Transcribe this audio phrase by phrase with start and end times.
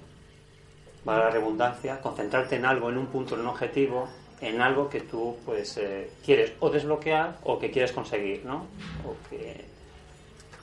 [1.03, 4.08] para la redundancia, concentrarte en algo, en un punto, en un objetivo,
[4.41, 8.68] en algo que tú pues eh, quieres o desbloquear o que quieres conseguir, ¿no?
[9.03, 9.66] O que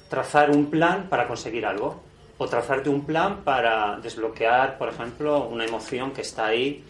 [0.08, 2.00] trazar un plan para conseguir algo
[2.38, 6.84] o trazarte un plan para desbloquear, por ejemplo, una emoción que está ahí.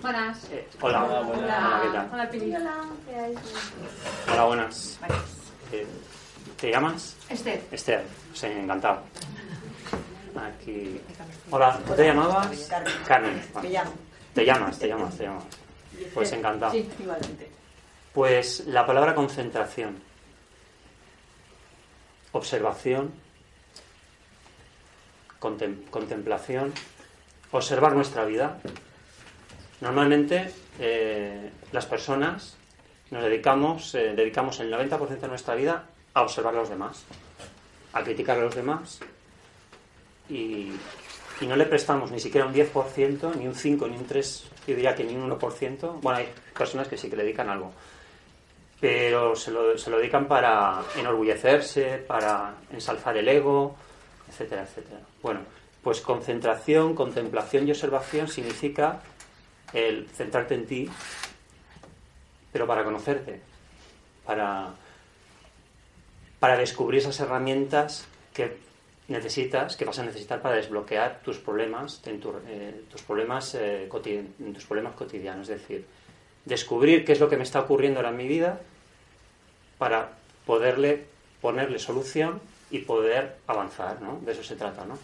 [0.00, 0.44] Buenas.
[0.50, 1.04] Eh, hola.
[1.04, 1.42] Hola, buenas.
[1.44, 2.08] Hola, ¿qué tal?
[2.12, 2.54] Hola, Pili.
[2.54, 2.74] Hola.
[4.32, 4.98] Hola, buenas.
[5.72, 5.86] Eh,
[6.60, 7.16] ¿Te llamas?
[7.28, 7.62] Esther.
[7.70, 8.04] Esther.
[8.34, 9.02] Sí, encantado.
[10.36, 11.00] Aquí.
[11.50, 12.48] Hola, ¿tú te llamabas?
[12.68, 12.92] Carmen.
[13.06, 13.42] Carmen.
[13.62, 13.92] Me llamo.
[14.34, 15.44] te llamas, te llamas, te llamas.
[16.12, 16.72] Pues encantado.
[16.72, 17.50] Sí, igualmente.
[18.12, 19.96] Pues la palabra concentración,
[22.32, 23.12] observación,
[25.40, 26.72] contem- contemplación,
[27.50, 28.58] observar nuestra vida.
[29.80, 32.56] Normalmente eh, las personas
[33.10, 37.04] nos dedicamos, eh, dedicamos el 90% de nuestra vida a observar a los demás,
[37.92, 39.00] a criticar a los demás
[40.28, 40.72] y,
[41.40, 44.74] y no le prestamos ni siquiera un 10%, ni un 5, ni un 3, yo
[44.74, 46.00] diría que ni un 1%.
[46.00, 47.72] Bueno, hay personas que sí que le dedican algo
[48.80, 53.74] pero se lo, se lo dedican para enorgullecerse, para ensalzar el ego,
[54.28, 55.00] etcétera, etcétera.
[55.22, 55.40] Bueno,
[55.82, 59.00] pues concentración, contemplación y observación significa
[59.72, 60.90] el centrarte en ti,
[62.52, 63.40] pero para conocerte,
[64.24, 64.70] para,
[66.38, 68.56] para descubrir esas herramientas que
[69.08, 74.94] necesitas, que vas a necesitar para desbloquear tus problemas, eh, tus problemas, eh, tus problemas
[74.94, 75.48] cotidianos.
[75.48, 75.86] Es decir,
[76.44, 78.60] descubrir qué es lo que me está ocurriendo ahora en mi vida
[79.78, 80.12] para
[80.44, 81.06] poderle
[81.40, 82.40] ponerle solución
[82.70, 84.18] y poder avanzar, ¿no?
[84.24, 84.98] De eso se trata, ¿no?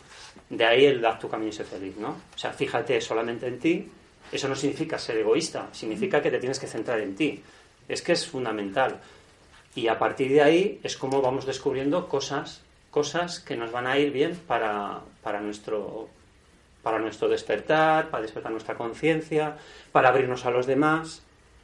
[0.51, 2.17] De ahí el haz tu camino y sé feliz, ¿no?
[2.35, 3.91] O sea, fíjate solamente en ti.
[4.33, 7.43] Eso no significa ser egoísta, significa que te tienes que centrar en ti.
[7.89, 9.01] Es que es fundamental.
[9.75, 13.99] Y a partir de ahí es como vamos descubriendo cosas, cosas que nos van a
[13.99, 16.09] ir bien para, para nuestro
[16.83, 19.57] para nuestro despertar, para despertar nuestra conciencia,
[19.93, 21.23] para abrirnos a los demás,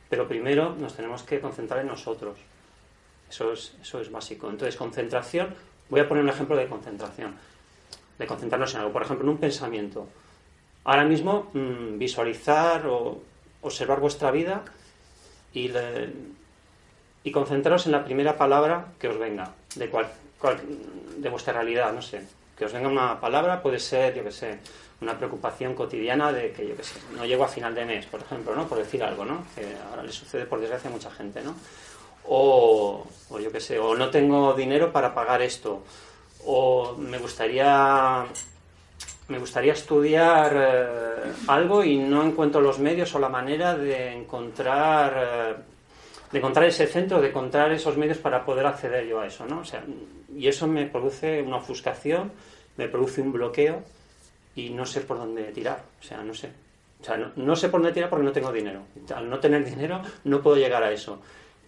[0.09, 2.39] pero primero nos tenemos que concentrar en nosotros.
[3.29, 4.49] Eso es, eso es básico.
[4.49, 5.55] Entonces, concentración,
[5.91, 7.35] voy a poner un ejemplo de concentración,
[8.17, 10.09] de concentrarnos en algo, por ejemplo, en un pensamiento.
[10.89, 13.21] Ahora mismo, mm, visualizar o
[13.61, 14.65] observar vuestra vida
[15.53, 15.71] y,
[17.31, 20.09] concentraros en la primera palabra que os venga, de, cual,
[21.19, 22.23] de vuestra realidad, no sé.
[22.57, 24.61] Que os venga una palabra, puede ser, yo qué sé,
[25.03, 28.23] una preocupación cotidiana de que, yo qué sé, no llego a final de mes, por
[28.23, 28.67] ejemplo, ¿no?
[28.67, 29.45] Por decir algo, ¿no?
[29.55, 31.55] Que ahora le sucede, por desgracia, a mucha gente, ¿no?
[32.25, 35.83] O, o yo qué sé, o no tengo dinero para pagar esto,
[36.47, 38.25] o me gustaría
[39.29, 45.13] me gustaría estudiar eh, algo y no encuentro los medios o la manera de encontrar
[45.17, 45.55] eh,
[46.33, 49.61] de encontrar ese centro, de encontrar esos medios para poder acceder yo a eso, ¿no?
[49.61, 49.83] O sea,
[50.35, 52.33] y eso me produce una ofuscación,
[52.77, 53.83] me produce un bloqueo
[54.55, 56.51] y no sé por dónde tirar, o sea, no sé.
[57.01, 58.83] O sea, no, no sé por dónde tirar porque no tengo dinero.
[59.15, 61.21] Al no tener dinero no puedo llegar a eso.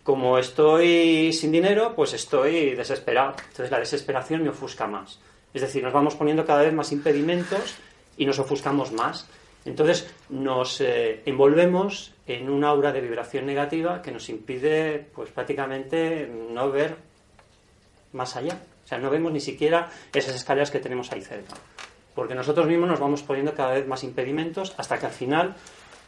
[0.02, 3.34] Como estoy sin dinero, pues estoy desesperado.
[3.38, 5.20] Entonces la desesperación me ofusca más.
[5.52, 7.76] Es decir, nos vamos poniendo cada vez más impedimentos
[8.16, 9.26] y nos ofuscamos más.
[9.64, 16.30] Entonces nos eh, envolvemos en un aura de vibración negativa que nos impide, pues prácticamente,
[16.50, 16.96] no ver
[18.12, 18.58] más allá.
[18.84, 21.54] O sea, no vemos ni siquiera esas escaleras que tenemos ahí cerca.
[22.14, 25.54] Porque nosotros mismos nos vamos poniendo cada vez más impedimentos hasta que al final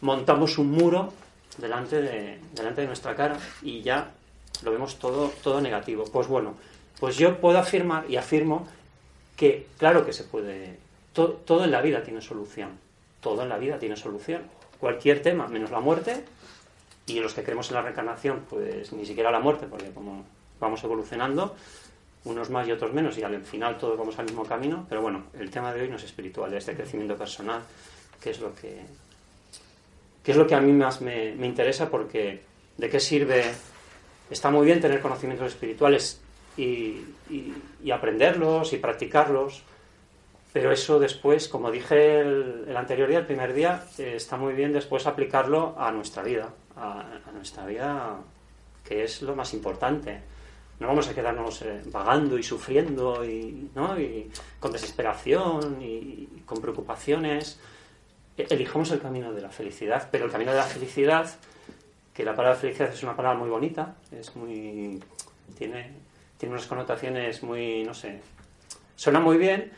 [0.00, 1.12] montamos un muro
[1.58, 4.10] delante de, delante de nuestra cara y ya
[4.62, 6.04] lo vemos todo, todo negativo.
[6.12, 6.54] Pues bueno,
[6.98, 8.66] pues yo puedo afirmar y afirmo
[9.42, 10.78] que claro que se puede,
[11.12, 12.78] to- todo en la vida tiene solución,
[13.20, 14.42] todo en la vida tiene solución.
[14.78, 16.22] Cualquier tema, menos la muerte,
[17.06, 20.24] y los que creemos en la reencarnación, pues ni siquiera la muerte, porque como
[20.60, 21.56] vamos evolucionando,
[22.24, 25.24] unos más y otros menos, y al final todos vamos al mismo camino, pero bueno,
[25.36, 27.62] el tema de hoy no es espiritual, es de crecimiento personal,
[28.22, 28.78] que es lo que,
[30.22, 32.42] que es lo que a mí más me, me interesa, porque
[32.78, 33.42] ¿de qué sirve?
[34.30, 36.20] Está muy bien tener conocimientos espirituales
[36.56, 36.62] y,
[37.30, 39.62] y- y aprenderlos y practicarlos,
[40.52, 44.52] pero eso después, como dije el, el anterior día, el primer día, eh, está muy
[44.52, 48.16] bien después aplicarlo a nuestra vida, a, a nuestra vida,
[48.84, 50.20] que es lo más importante.
[50.78, 53.98] No vamos a quedarnos eh, vagando y sufriendo y, ¿no?
[53.98, 57.58] y con desesperación y, y con preocupaciones.
[58.36, 61.30] E- Elijamos el camino de la felicidad, pero el camino de la felicidad,
[62.12, 65.00] que la palabra felicidad es una palabra muy bonita, es muy
[65.56, 65.92] tiene,
[66.42, 68.18] tiene unas connotaciones muy, no sé,
[68.96, 69.70] suena muy bien,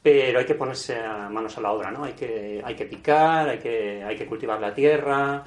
[0.00, 2.04] pero hay que ponerse a manos a la obra, ¿no?
[2.04, 5.42] Hay que, hay que picar, hay que, hay que cultivar la tierra,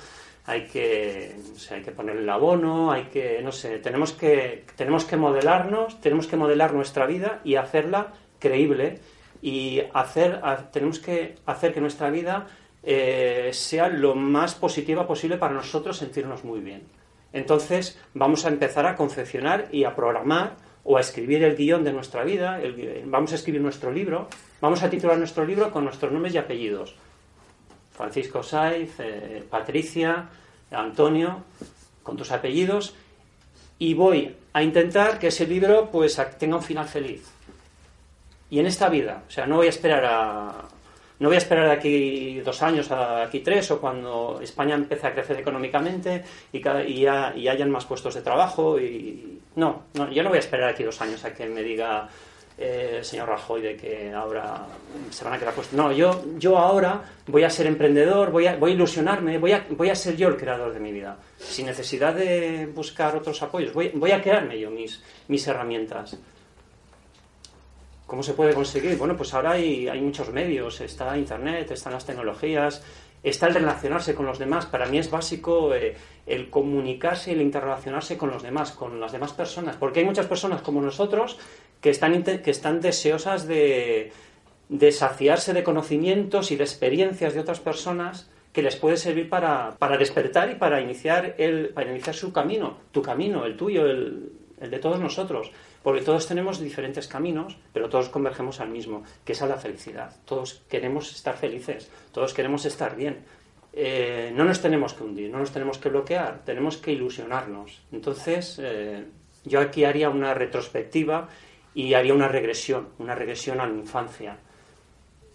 [0.46, 5.06] hay que, no hay que ponerle el abono, hay que, no sé, tenemos que, tenemos
[5.06, 9.00] que modelarnos, tenemos que modelar nuestra vida y hacerla creíble
[9.42, 10.42] y hacer,
[10.74, 12.48] tenemos que hacer que nuestra vida
[12.84, 16.99] eh, sea lo más positiva posible para nosotros sentirnos muy bien.
[17.34, 21.94] Entonces vamos a empezar a confeccionar y a programar o a escribir el guion de
[21.94, 24.28] nuestra vida, el vamos a escribir nuestro libro,
[24.62, 26.96] vamos a titular nuestro libro con nuestros nombres y apellidos.
[27.92, 30.30] Francisco Saiz, eh, Patricia,
[30.72, 31.44] Antonio,
[32.02, 32.96] con tus apellidos,
[33.78, 37.30] y voy a intentar que ese libro pues tenga un final feliz.
[38.50, 40.68] Y en esta vida, o sea, no voy a esperar a
[41.20, 45.06] no voy a esperar de aquí dos años, a aquí tres, o cuando España empiece
[45.08, 46.24] a crecer económicamente
[46.54, 48.80] y, cada- y, y hayan más puestos de trabajo.
[48.80, 52.08] y No, no, yo no voy a esperar aquí dos años a que me diga
[52.58, 54.66] eh, el señor Rajoy de que ahora
[55.10, 55.78] se van a quedar puestos.
[55.78, 59.66] No, yo, yo ahora voy a ser emprendedor, voy a, voy a ilusionarme, voy a,
[59.72, 63.74] voy a ser yo el creador de mi vida, sin necesidad de buscar otros apoyos.
[63.74, 66.18] Voy, voy a crearme yo mis, mis herramientas.
[68.10, 68.98] ¿Cómo se puede conseguir?
[68.98, 72.84] Bueno, pues ahora hay, hay muchos medios, está Internet, están las tecnologías,
[73.22, 74.66] está el relacionarse con los demás.
[74.66, 75.96] Para mí es básico eh,
[76.26, 80.26] el comunicarse y el interrelacionarse con los demás, con las demás personas, porque hay muchas
[80.26, 81.38] personas como nosotros
[81.82, 84.12] que están, que están deseosas de,
[84.70, 89.76] de saciarse de conocimientos y de experiencias de otras personas que les puede servir para,
[89.78, 94.32] para despertar y para iniciar, el, para iniciar su camino, tu camino, el tuyo, el,
[94.60, 95.52] el de todos nosotros.
[95.84, 100.16] Porque todos tenemos diferentes caminos, pero todos convergemos al mismo, que es a la felicidad.
[100.26, 103.24] Todos queremos estar felices, todos queremos estar bien.
[103.72, 107.82] Eh, no nos tenemos que hundir, no nos tenemos que bloquear, tenemos que ilusionarnos.
[107.92, 109.06] Entonces, eh,
[109.46, 111.30] yo aquí haría una retrospectiva
[111.74, 114.38] y haría una regresión, una regresión a la infancia.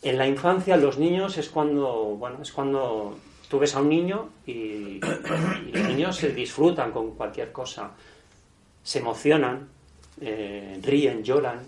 [0.02, 3.16] En la infancia, los niños es cuando, bueno, es cuando
[3.48, 7.92] tú ves a un niño y, y los niños se disfrutan con cualquier cosa,
[8.82, 9.68] se emocionan,
[10.20, 11.60] eh, ríen, lloran.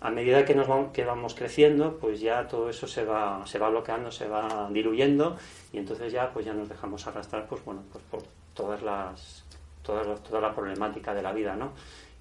[0.00, 1.04] A medida que, nos vamos, que
[1.34, 5.36] creciendo, pues ya todo eso se va, se va bloqueando, se va diluyendo
[5.72, 8.22] y entonces ya, pues ya nos dejamos arrastrar, pues bueno, pues por
[8.54, 9.44] todas las,
[9.82, 11.72] todas las- toda la problemática de la vida, ¿no?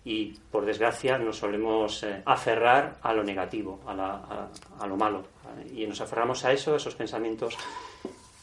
[0.06, 4.48] Y por desgracia nos solemos eh, aferrar a lo negativo, a, la-
[4.88, 5.68] lo malo, ¿vale?
[5.80, 7.56] y nos aferramos a eso, esos pensamientos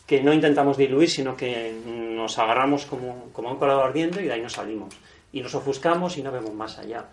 [0.06, 4.32] que no intentamos diluir, sino que nos agarramos como, como un colador ardiendo y de
[4.34, 4.94] ahí nos salimos.
[5.34, 7.06] Y nos ofuscamos y no vemos más allá.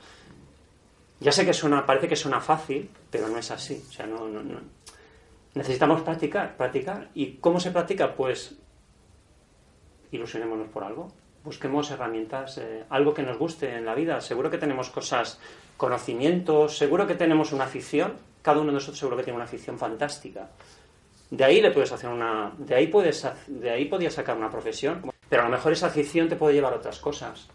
[1.20, 3.84] Ya sé que suena, parece que suena fácil, pero no es así.
[3.90, 4.30] O sea, no.
[5.56, 7.10] Necesitamos practicar, practicar.
[7.16, 8.13] ¿Y cómo se practica?
[8.13, 8.60] Pues
[10.12, 11.12] ilusionémonos por algo.
[11.44, 14.22] Busquemos herramientas, eh, algo que nos guste en la vida.
[14.22, 15.40] Seguro que tenemos cosas,
[15.75, 18.13] conocimientos, seguro que tenemos una afición.
[18.44, 20.51] Cada uno de nosotros seguro que tiene una afición fantástica.
[21.32, 25.12] De ahí le puedes hacer una, de ahí puedes, de ahí podías sacar una profesión,
[25.28, 27.50] pero a lo mejor esa afición te puede llevar a otras cosas.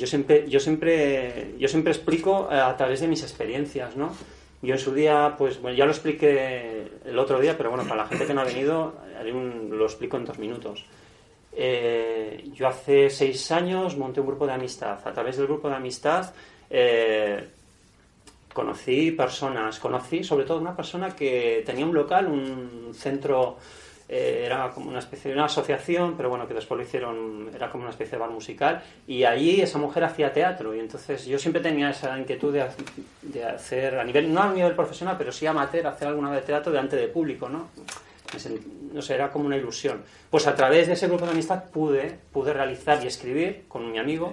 [0.00, 4.16] Yo siempre, yo siempre, yo siempre explico eh, a través de mis experiencias, ¿no?
[4.62, 8.02] Yo en su día, pues bueno, ya lo expliqué el otro día, pero bueno, para
[8.02, 8.94] la gente que no ha venido,
[9.70, 10.86] lo explico en dos minutos.
[11.52, 14.98] Eh, yo hace seis años monté un grupo de amistad.
[15.06, 16.32] A través del grupo de amistad
[16.70, 17.46] eh,
[18.52, 23.58] conocí personas, conocí sobre todo una persona que tenía un local, un centro
[24.12, 27.70] eh, era como una especie de una asociación, pero bueno, que después lo hicieron, era
[27.70, 31.38] como una especie de bar musical, y allí esa mujer hacía teatro, y entonces yo
[31.38, 32.66] siempre tenía esa inquietud de,
[33.22, 36.72] de hacer, a nivel, no a nivel profesional, pero sí amateur, hacer alguna vez teatro
[36.72, 37.68] delante de público, ¿no?
[38.92, 40.02] no sé, era como una ilusión.
[40.28, 43.98] Pues a través de ese grupo de amistad pude, pude realizar y escribir con mi
[44.00, 44.32] amigo,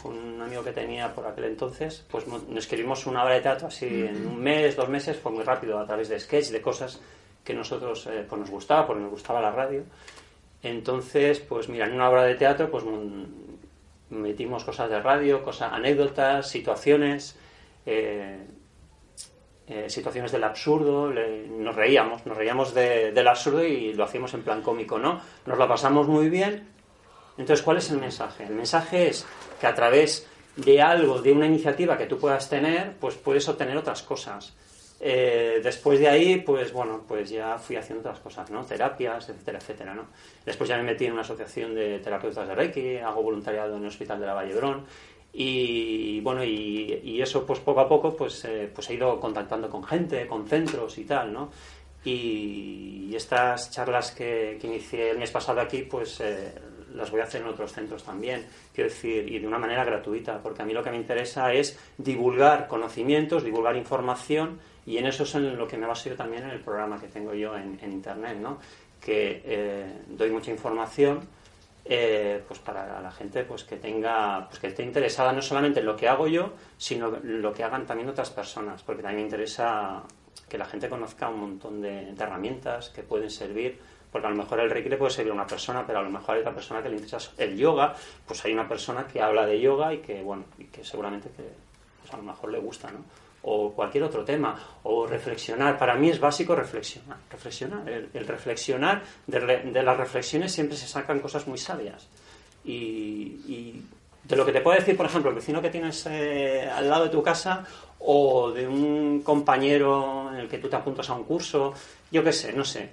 [0.00, 3.66] con un amigo que tenía por aquel entonces, pues nos escribimos una obra de teatro
[3.66, 7.00] así en un mes, dos meses, fue muy rápido a través de sketch, de cosas
[7.44, 9.84] que nosotros eh, pues nos gustaba, porque nos gustaba la radio.
[10.62, 12.84] Entonces, pues mira, en una obra de teatro pues
[14.10, 17.38] metimos cosas de radio, cosas, anécdotas, situaciones,
[17.86, 18.38] eh,
[19.66, 24.62] eh, situaciones del absurdo, nos reíamos, nos reíamos del absurdo y lo hacíamos en plan
[24.62, 25.20] cómico, ¿no?
[25.46, 26.66] Nos lo pasamos muy bien.
[27.36, 28.44] Entonces, ¿cuál es el mensaje?
[28.44, 29.26] El mensaje es
[29.60, 30.26] que a través
[30.56, 34.54] de algo, de una iniciativa que tú puedas tener, pues puedes obtener otras cosas.
[35.00, 38.64] Eh, después de ahí, pues bueno, pues ya fui haciendo otras cosas, ¿no?
[38.64, 40.06] Terapias, etcétera, etcétera, ¿no?
[40.44, 43.88] Después ya me metí en una asociación de terapeutas de Reiki, hago voluntariado en el
[43.88, 44.86] Hospital de la Vallebrón
[45.32, 49.84] y bueno, y, eso pues poco a poco pues, eh, pues he ido contactando con
[49.84, 51.50] gente, con centros y tal, ¿no?
[52.04, 56.54] Y, estas charlas que, inicié el mes pasado aquí, pues eh,
[56.94, 60.40] las voy a hacer en otros centros también, quiero decir, y de una manera gratuita,
[60.42, 65.24] porque a mí lo que me interesa es divulgar conocimientos, divulgar información, y en eso
[65.24, 67.78] es en lo que me baso yo también en el programa que tengo yo en,
[67.82, 68.58] Internet, ¿no?
[68.98, 71.28] Que eh, doy mucha información
[71.84, 75.86] eh, pues para la gente pues que tenga pues que esté interesada no solamente en
[75.86, 79.26] lo que hago yo sino en lo que hagan también otras personas porque también me
[79.26, 80.02] interesa
[80.48, 83.78] que la gente conozca un montón de, herramientas que pueden servir
[84.10, 86.10] porque a lo mejor el reiki le puede servir a una persona pero a lo
[86.10, 87.94] mejor hay otra persona que le interesa el yoga
[88.26, 91.44] pues hay una persona que habla de yoga y que bueno y que seguramente que
[92.00, 95.78] pues a lo mejor le gusta no o cualquier otro tema, o reflexionar.
[95.78, 97.16] Para mí es básico reflexionar.
[97.30, 97.88] reflexionar.
[97.88, 102.08] El, reflexionar, de, las reflexiones siempre se sacan cosas muy sabias.
[102.64, 103.82] Y,
[104.24, 107.04] de lo que te puede decir, por ejemplo, el vecino que tienes eh, al lado
[107.04, 107.64] de tu casa,
[108.00, 111.72] o de un compañero en el que tú te apuntas a un curso,
[112.12, 112.90] yo qué sé, no sé.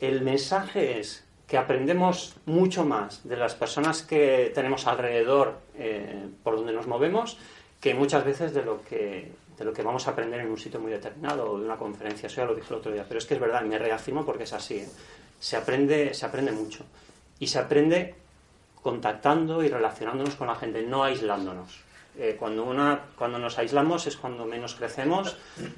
[0.00, 6.56] El mensaje es que aprendemos mucho más de las personas que tenemos alrededor eh, por
[6.56, 7.38] donde nos movemos
[7.82, 10.80] que muchas veces de lo que de lo que vamos a aprender en un sitio
[10.80, 12.26] muy determinado o de una conferencia.
[12.26, 14.42] Eso ya lo dije el otro día, pero es que es verdad, me reafirmo porque
[14.42, 14.78] es así.
[14.78, 14.88] ¿eh?
[15.38, 16.84] Se, aprende, se aprende mucho
[17.38, 18.16] y se aprende
[18.82, 21.80] contactando y relacionándonos con la gente, no aislándonos.
[22.18, 25.36] Eh, cuando, una, cuando nos aislamos es cuando menos crecemos,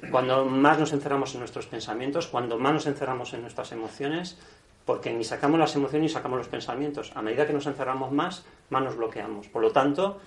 [0.09, 4.37] cuando más nos encerramos en nuestros pensamientos, cuando más nos encerramos en nuestras emociones,
[4.83, 7.11] porque ni sacamos las emociones ni sacamos los pensamientos.
[7.15, 9.47] A medida que nos encerramos más, más nos bloqueamos.
[9.47, 10.19] Por lo tanto,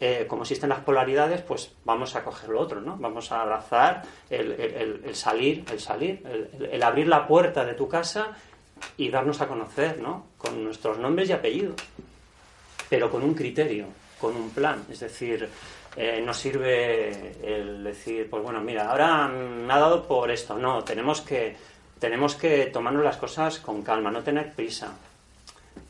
[0.00, 2.96] eh, como existen las polaridades, pues vamos a coger lo otro, ¿no?
[2.96, 6.22] Vamos a abrazar el, salir, el salir,
[6.70, 8.32] el, abrir la puerta de tu casa
[8.96, 10.26] y darnos a conocer, ¿no?
[10.36, 11.76] Con nuestros nombres y apellidos,
[12.90, 13.86] pero con un criterio,
[14.20, 14.84] con un plan.
[14.90, 15.48] Es decir,
[15.96, 20.58] eh, no sirve el decir, pues bueno, mira, ahora me ha dado por esto.
[20.58, 21.56] No, tenemos que,
[22.00, 24.92] tenemos que tomarnos las cosas con calma, no tener prisa.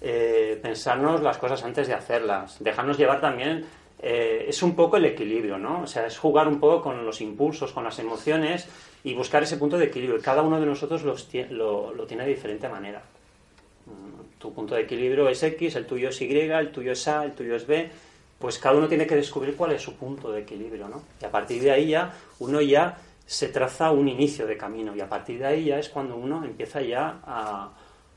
[0.00, 3.64] Eh, pensarnos las cosas antes de hacerlas, dejarnos llevar también
[4.06, 5.80] eh, es un poco el equilibrio, ¿no?
[5.80, 8.68] O sea, es jugar un poco con los impulsos, con las emociones
[9.02, 10.20] y buscar ese punto de equilibrio.
[10.20, 13.02] Cada uno de nosotros lo, tiene de diferente manera.
[13.86, 17.24] Mm, tu punto de equilibrio es X, el tuyo es Y, el tuyo es A,
[17.24, 17.88] el tuyo es B.
[18.38, 21.02] Pues cada uno tiene que descubrir cuál es su punto de equilibrio, ¿no?
[21.22, 25.00] Y a partir de ahí ya uno ya se traza un inicio de camino y
[25.00, 27.72] a partir de ahí ya es cuando uno empieza ya a,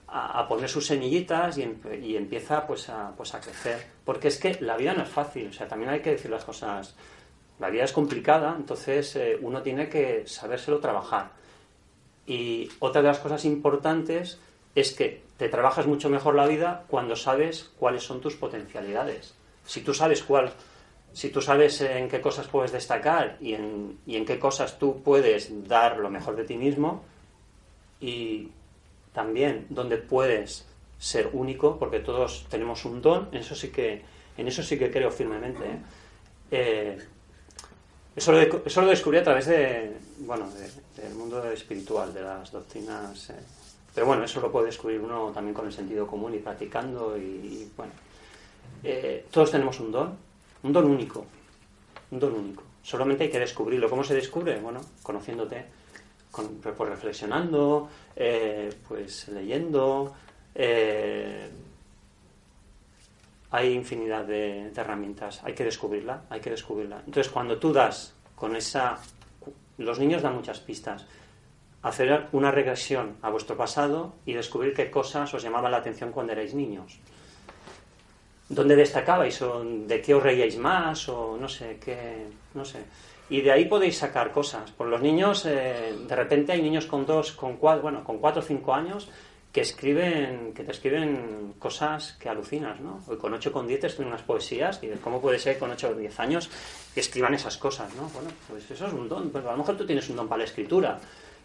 [0.08, 3.86] a, poner sus semillitas y, empieza pues a, pues a crecer.
[4.06, 6.46] Porque es que la vida no es fácil, o sea, también hay que decir las
[6.46, 6.96] cosas.
[7.60, 11.32] La vida es complicada, entonces eh, uno tiene que sabérselo trabajar.
[12.26, 14.40] Y otra de las cosas importantes
[14.76, 19.34] es que te trabajas mucho mejor la vida cuando sabes cuáles son tus potencialidades.
[19.66, 20.52] Si tú sabes cuál,
[21.14, 25.02] si tú sabes en qué cosas puedes destacar y en, y en qué cosas tú
[25.02, 27.04] puedes dar lo mejor de ti mismo
[28.00, 28.50] y
[29.18, 30.68] también donde puedes
[31.00, 34.04] ser único, porque todos tenemos un don, en eso sí que,
[34.38, 35.64] en eso sí que creo firmemente.
[35.64, 35.80] ¿eh?
[36.52, 36.98] Eh,
[38.16, 40.48] eso, lo, eso, lo, descubrí a través de, bueno,
[40.96, 43.32] del mundo espiritual, de las doctrinas.
[43.32, 43.40] Eh.
[43.96, 47.18] pero bueno, eso lo puede descubrir uno también con el sentido común y practicando.
[47.18, 47.94] Y, bueno,
[49.32, 50.16] todos tenemos un don,
[50.62, 51.26] un don único,
[52.12, 52.62] un don único.
[52.84, 53.90] Solamente hay que descubrirlo.
[53.90, 54.60] ¿Cómo se descubre?
[54.60, 55.66] Bueno, conociéndote
[56.46, 60.14] pues reflexionando, eh, pues leyendo.
[60.54, 61.50] Eh,
[63.52, 66.98] hay infinidad de, herramientas, hay que descubrirla, hay que descubrirla.
[67.06, 68.98] Entonces, cuando tú das con esa...
[69.78, 71.06] Los niños dan muchas pistas.
[71.84, 76.34] hacer una regresión a vuestro pasado y descubrir qué cosas os llamaban la atención cuando
[76.34, 77.00] erais niños.
[78.50, 82.80] ¿Dónde destacabais o de qué os reíais más o no sé, qué, no sé.
[83.30, 84.72] Y de ahí podéis sacar cosas.
[84.72, 88.42] Por los niños, eh, de repente hay niños con dos, con cuatro, bueno, con cuatro
[88.42, 89.10] o cinco años
[89.52, 93.02] que escriben, que te escriben cosas que alucinas, ¿no?
[93.08, 95.90] O con ocho con diez te escriben unas poesías y cómo puede ser con ocho
[95.90, 96.50] o diez años
[96.94, 98.04] que escriban esas cosas, ¿no?
[98.14, 99.30] Bueno, pues eso es un don.
[99.30, 101.00] Pues a lo mejor tú tienes un don para la escritura.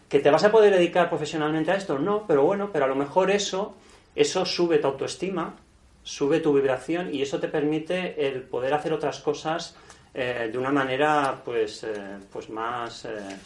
[0.07, 1.97] ¿Que te vas a poder dedicar profesionalmente a esto?
[1.97, 3.73] No, pero bueno, pero a lo mejor eso,
[4.15, 5.55] eso sube tu autoestima,
[6.03, 9.75] sube tu vibración y eso te permite el poder hacer otras cosas
[10.13, 13.37] eh, de una manera pues, eh, pues más, eh,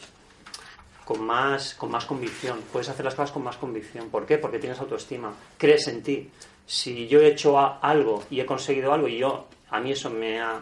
[1.05, 2.61] con más con más convicción.
[2.71, 4.09] Puedes hacer las cosas con más convicción.
[4.09, 4.37] ¿Por qué?
[4.37, 6.29] Porque tienes autoestima, crees en ti.
[6.65, 10.41] Si yo he hecho algo y he conseguido algo y yo a mí eso me
[10.41, 10.59] ha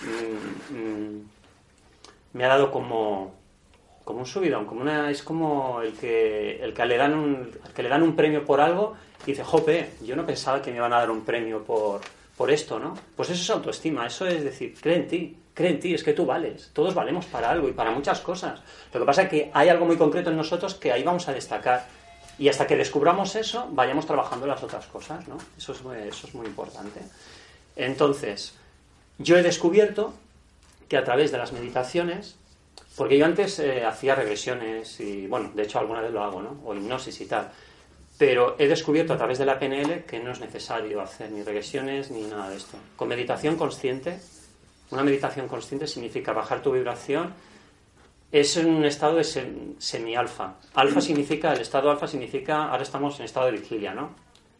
[0.00, 1.30] mm, mm,
[2.34, 3.42] me ha dado como
[4.04, 7.82] como un subidón, como una, es como el que, el que le dan un, que
[7.82, 10.92] le dan un premio por algo y dice, jope, yo no pensaba que me iban
[10.92, 12.00] a dar un premio por,
[12.36, 12.94] por esto, ¿no?
[13.16, 16.12] Pues eso es autoestima, eso es decir, cree en ti, cree en ti, es que
[16.12, 18.60] tú vales, todos valemos para algo y para muchas cosas.
[18.92, 21.32] Lo que pasa es que hay algo muy concreto en nosotros que ahí vamos a
[21.32, 21.86] destacar
[22.38, 25.36] y hasta que descubramos eso, vayamos trabajando las otras cosas, ¿no?
[25.56, 27.00] Eso es, muy, eso es muy importante.
[27.76, 28.54] Entonces,
[29.18, 30.14] yo he descubierto
[30.88, 32.36] que a través de las meditaciones
[32.96, 36.60] porque yo antes eh, hacía regresiones y, bueno, de hecho alguna vez lo hago, ¿no?
[36.64, 37.50] O hipnosis y tal.
[38.22, 42.08] Pero he descubierto a través de la PNL que no es necesario hacer ni regresiones
[42.12, 42.78] ni nada de esto.
[42.94, 44.20] Con meditación consciente,
[44.92, 47.34] una meditación consciente significa bajar tu vibración.
[48.30, 50.54] Es en un estado de semi-alfa.
[50.74, 54.14] Alfa significa, el estado alfa significa, ahora estamos en estado de vigilia, ¿no?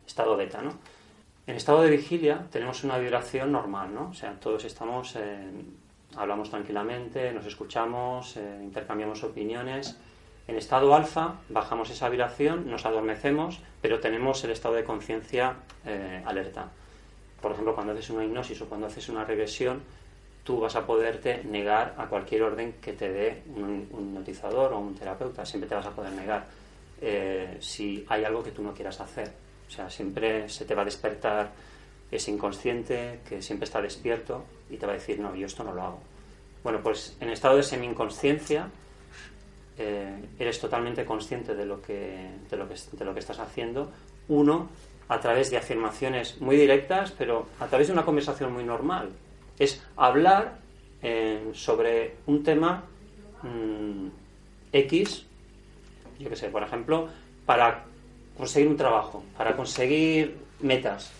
[0.04, 0.80] Estado beta, ¿no?
[1.46, 4.08] En estado de vigilia tenemos una vibración normal, ¿no?
[4.08, 5.16] O sea, todos estamos
[6.16, 9.96] hablamos tranquilamente, nos escuchamos, eh, intercambiamos opiniones.
[10.48, 16.22] En estado alfa bajamos esa vibración, nos adormecemos, pero tenemos el estado de conciencia eh,
[16.26, 16.70] alerta.
[17.40, 19.82] Por ejemplo, cuando haces una hipnosis o cuando haces una regresión,
[20.44, 24.94] tú vas a poderte negar a cualquier orden que te dé un, hipnotizador o un
[24.94, 25.46] terapeuta.
[25.46, 26.46] Siempre te vas a poder negar
[27.00, 29.32] eh, si hay algo que tú no quieras hacer.
[29.68, 31.50] O sea, siempre se te va a despertar
[32.10, 35.72] ese inconsciente que siempre está despierto y te va a decir, no, yo esto no
[35.72, 36.00] lo hago.
[36.62, 38.68] Bueno, pues en estado de semi-inconsciencia
[39.82, 43.90] eh, eres totalmente consciente de lo, que, de, lo que, de lo que estás haciendo.
[44.28, 44.68] Uno,
[45.08, 49.10] a través de afirmaciones muy directas, pero a través de una conversación muy normal.
[49.58, 50.58] Es hablar
[51.02, 52.84] eh, sobre un tema
[53.42, 54.06] mm,
[54.72, 55.26] X,
[56.18, 57.08] yo qué sé, por ejemplo,
[57.44, 57.84] para
[58.36, 61.10] conseguir un trabajo, para conseguir metas,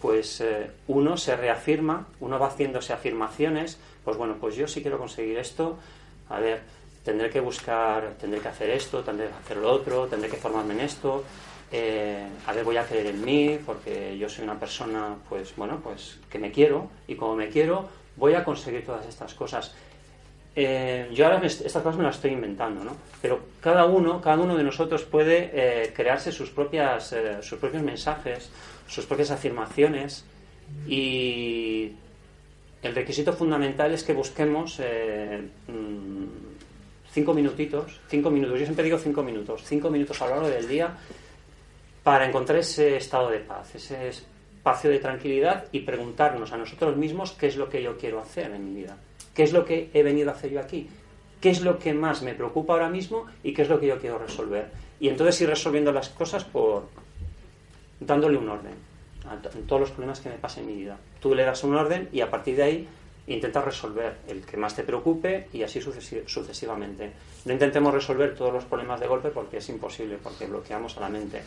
[0.00, 4.98] pues eh, uno se reafirma, uno va haciéndose afirmaciones, pues bueno, pues yo sí quiero
[4.98, 5.76] conseguir esto,
[6.28, 6.62] a ver,
[7.04, 10.74] tendré que buscar, tendré que hacer esto, tendré que hacer lo otro, tendré que formarme
[10.74, 11.24] en esto,
[11.72, 15.80] eh, a ver, voy a creer en mí, porque yo soy una persona, pues bueno,
[15.82, 19.74] pues que me quiero, y como me quiero, voy a conseguir todas estas cosas.
[20.56, 22.96] Eh, yo ahora estas cosas me las estoy inventando, ¿no?
[23.22, 28.50] Pero cada uno, cada uno de nosotros puede crearse sus propias, sus propios mensajes,
[28.88, 30.24] sus propias afirmaciones
[30.86, 31.92] y
[32.82, 36.49] el requisito fundamental es que busquemos eh, mm,
[37.12, 40.68] cinco minutitos, cinco minutos, yo siempre digo cinco minutos, cinco minutos a lo largo del
[40.68, 40.96] día
[42.02, 47.32] para encontrar ese estado de paz, ese espacio de tranquilidad y preguntarnos a nosotros mismos
[47.32, 48.96] qué es lo que yo quiero hacer en mi vida,
[49.34, 50.88] qué es lo que he venido a hacer yo aquí,
[51.40, 53.98] qué es lo que más me preocupa ahora mismo y qué es lo que yo
[53.98, 54.70] quiero resolver.
[55.00, 56.88] Y entonces ir resolviendo las cosas por,
[57.98, 58.74] dándole un orden
[59.28, 60.98] a todos los problemas que me pasen en mi vida.
[61.20, 62.88] Tú le das un orden y a partir de ahí
[63.34, 67.12] intentas resolver el que más te preocupe y así sucesivamente.
[67.44, 71.08] No intentemos resolver todos los problemas de golpe porque es imposible, porque bloqueamos a la
[71.08, 71.42] mente.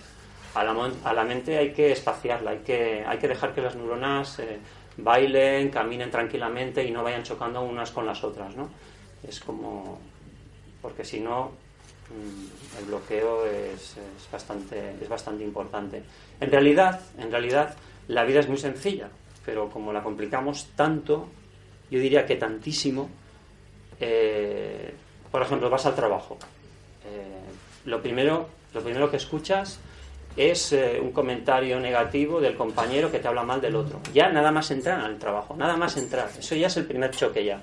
[0.56, 4.60] A la, mente hay que espaciarla, hay que, hay que dejar que las neuronas eh,
[4.98, 8.56] bailen, caminen tranquilamente y no vayan chocando unas con las otras.
[8.56, 8.70] ¿no?
[9.28, 10.00] Es como.
[10.80, 11.54] Porque si no,
[12.10, 13.96] Mm, el bloqueo es,
[14.32, 16.04] bastante, es bastante importante.
[16.40, 17.76] En realidad, en realidad,
[18.08, 19.10] la vida es muy sencilla,
[19.46, 21.28] pero como la complicamos tanto,
[21.94, 23.08] yo diría que tantísimo,
[24.00, 24.92] eh,
[25.32, 26.40] por ejemplo, vas al trabajo.
[27.06, 29.80] Eh, lo, primero, lo primero que escuchas
[30.36, 34.00] es eh, un comentario negativo del compañero que te habla mal del otro.
[34.12, 36.32] Ya nada más entrar al trabajo, nada más entrar.
[36.40, 37.62] Eso ya es el primer choque ya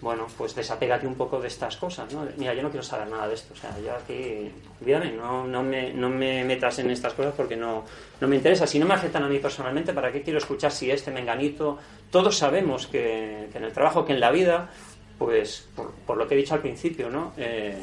[0.00, 2.26] bueno, pues desapégate un poco de estas cosas, ¿no?
[2.36, 5.62] Mira, yo no quiero saber nada de esto, o sea, yo aquí, olvídame, no, no,
[5.62, 7.84] me, no me metas en estas cosas porque no,
[8.20, 8.66] no me interesa.
[8.66, 11.78] Si no me afectan a mí personalmente, ¿para qué quiero escuchar si este menganito?
[12.10, 14.70] Todos sabemos que, en el trabajo, que en la vida,
[15.18, 15.68] pues,
[16.06, 17.34] por, lo que he dicho al principio, ¿no?
[17.36, 17.76] Eh,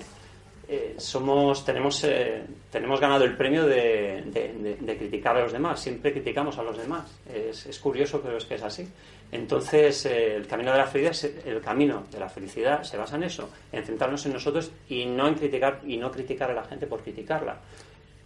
[0.69, 5.51] eh, somos, tenemos, eh, tenemos ganado el premio de, de- de- de criticar a los
[5.53, 5.80] demás.
[5.80, 7.10] Siempre criticamos a los demás.
[7.34, 8.88] Es, es curioso, pero es que es así.
[9.32, 13.23] Entonces, eh, el camino de la felicidad, el camino de la felicidad se basa en
[13.23, 16.88] eso, en centrarnos en nosotros y no en criticar y no criticar a la gente
[16.88, 17.58] por criticarla.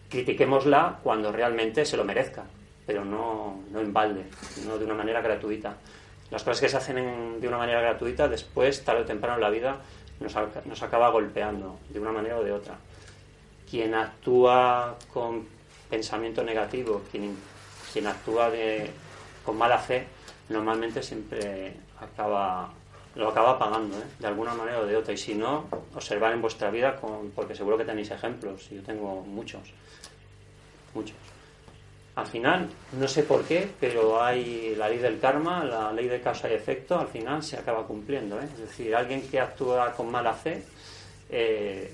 [0.09, 2.43] Critiquémosla cuando realmente se lo merezca,
[2.85, 4.25] pero no, no en balde,
[4.67, 5.77] no de una manera gratuita.
[6.29, 9.41] Las cosas que se hacen en- de una manera gratuita, después, tarde o temprano en
[9.41, 9.77] la vida,
[10.21, 12.75] nos, nos acaba golpeando de una manera o de otra.
[13.69, 15.47] Quien actúa con
[15.89, 17.35] pensamiento negativo, quien,
[17.91, 18.89] quien actúa de,
[19.45, 20.07] con mala fe,
[20.49, 22.69] normalmente siempre acaba,
[23.15, 24.03] lo acaba pagando, ¿eh?
[24.19, 25.13] de alguna manera o de otra.
[25.13, 28.83] Y si no, observar en vuestra vida, con, porque seguro que tenéis ejemplos, y yo
[28.83, 29.61] tengo muchos,
[30.93, 31.30] muchos.
[32.15, 36.19] Al final, no sé por qué, pero hay la ley del karma, la ley de
[36.19, 38.39] causa y efecto, al final se acaba cumpliendo.
[38.39, 38.45] ¿eh?
[38.53, 40.63] Es decir, alguien que actúa con mala fe,
[41.29, 41.93] eh,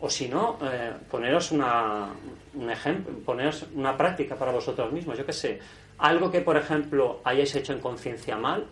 [0.00, 2.08] o si no, eh, poneros una,
[2.54, 5.18] un ejemplo, poneros una práctica para vosotros mismos.
[5.18, 5.58] Yo qué sé,
[5.98, 8.66] algo que, por ejemplo, hayáis hecho en conciencia mal,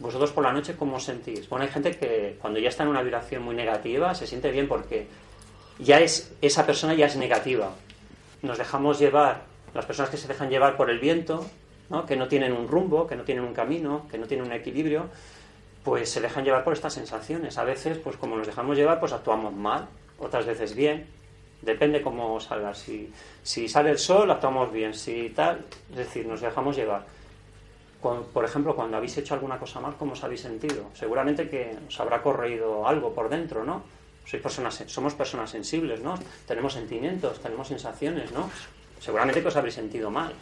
[0.00, 1.48] vosotros por la noche, ¿cómo os sentís?
[1.48, 4.68] Bueno, hay gente que cuando ya está en una vibración muy negativa se siente bien
[4.68, 5.08] porque
[5.78, 7.72] ya es, esa persona ya es negativa.
[8.42, 9.42] Nos dejamos llevar,
[9.78, 11.46] las personas que se dejan llevar por el viento,
[11.88, 12.04] ¿no?
[12.04, 15.06] que no tienen un rumbo, que no tienen un camino, que no tienen un equilibrio,
[15.84, 17.58] pues se dejan llevar por estas sensaciones.
[17.58, 19.86] A veces, pues como nos dejamos llevar, pues actuamos mal,
[20.18, 21.06] otras veces bien.
[21.62, 22.74] Depende cómo salga.
[22.74, 23.12] Si,
[23.44, 24.92] si sale el sol, actuamos bien.
[24.94, 27.06] Si tal, es decir, nos dejamos llevar.
[28.02, 30.86] Por ejemplo, cuando habéis hecho alguna cosa mal, ¿cómo os habéis sentido?
[30.92, 33.84] Seguramente que os habrá corroído algo por dentro, ¿no?
[34.24, 36.18] Sois personas, somos personas sensibles, ¿no?
[36.48, 38.50] Tenemos sentimientos, tenemos sensaciones, ¿no?
[39.00, 40.32] Seguramente que os habréis sentido mal.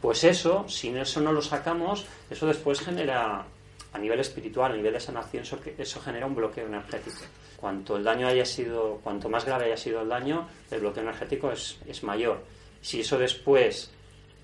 [0.00, 3.44] Pues eso, si eso no lo sacamos, eso después genera,
[3.92, 7.22] a nivel espiritual, a nivel de sanación, eso, eso genera un bloqueo energético.
[7.56, 11.50] Cuanto el daño haya sido, cuanto más grave haya sido el daño, el bloqueo energético
[11.50, 12.42] es, es mayor.
[12.82, 13.90] Si eso después,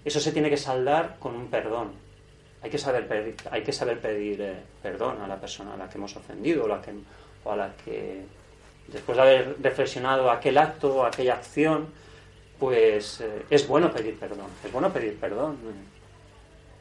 [0.03, 1.92] eso se tiene que saldar con un perdón.
[2.62, 5.88] Hay que saber pedir, hay que saber pedir eh, perdón a la persona a la
[5.88, 6.92] que hemos ofendido o, la que,
[7.44, 8.23] o a la que,
[8.88, 11.88] después de haber reflexionado aquel acto, aquella acción,
[12.61, 14.46] pues eh, es bueno pedir perdón.
[14.64, 15.57] Es bueno pedir perdón.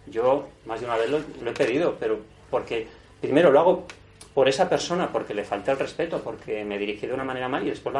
[0.07, 1.17] Yo más de una vez lo,
[1.49, 2.19] he pedido, pero
[2.51, 2.87] porque
[3.21, 3.87] primero lo hago
[4.33, 7.65] por esa persona, porque le falta el respeto, porque me dirigí de una manera mal
[7.65, 7.95] y después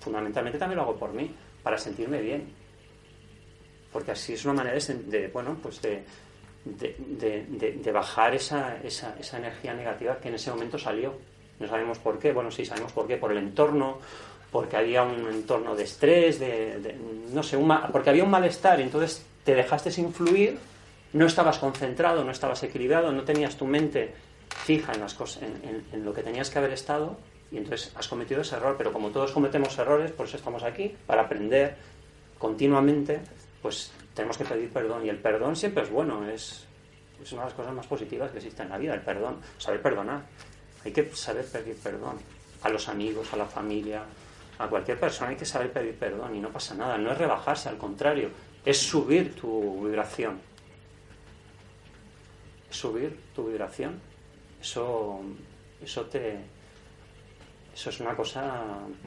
[0.00, 2.52] fundamentalmente también lo hago por mí, para sentirme bien.
[3.92, 6.04] Porque así es una manera de, bueno, pues de-
[6.64, 11.14] de bajar esa, esa, esa energía negativa que en ese momento salió.
[11.58, 13.98] No sabemos por qué, bueno, sí sabemos por qué, por el entorno,
[14.52, 16.96] porque había un entorno de estrés, de,
[17.32, 20.58] no sé, un ma- porque había un malestar y entonces te dejaste influir,
[21.12, 24.12] no estabas concentrado, no estabas equilibrado, no tenías tu mente
[24.48, 27.16] fija en las cosas, en, en- en lo que tenías que haber estado
[27.52, 30.94] y entonces has cometido ese error, pero como todos cometemos errores, por eso estamos aquí,
[31.06, 31.76] para aprender
[32.38, 33.20] continuamente,
[33.62, 36.64] pues tenemos que pedir perdón y el perdón siempre es bueno, es,
[37.22, 39.82] es una de las cosas más positivas que existen en la vida, el perdón, saber
[39.82, 40.22] perdonar.
[40.84, 42.16] Hay que saber pedir perdón
[42.62, 44.02] a los amigos, a la familia,
[44.60, 47.68] a cualquier persona hay que saber pedir perdón y no pasa nada, no es rebajarse,
[47.68, 48.28] al contrario,
[48.64, 50.38] es subir tu vibración.
[52.70, 53.98] Subir tu vibración.
[54.60, 55.20] Eso,
[55.82, 56.36] eso te,
[57.74, 58.52] eso es una cosa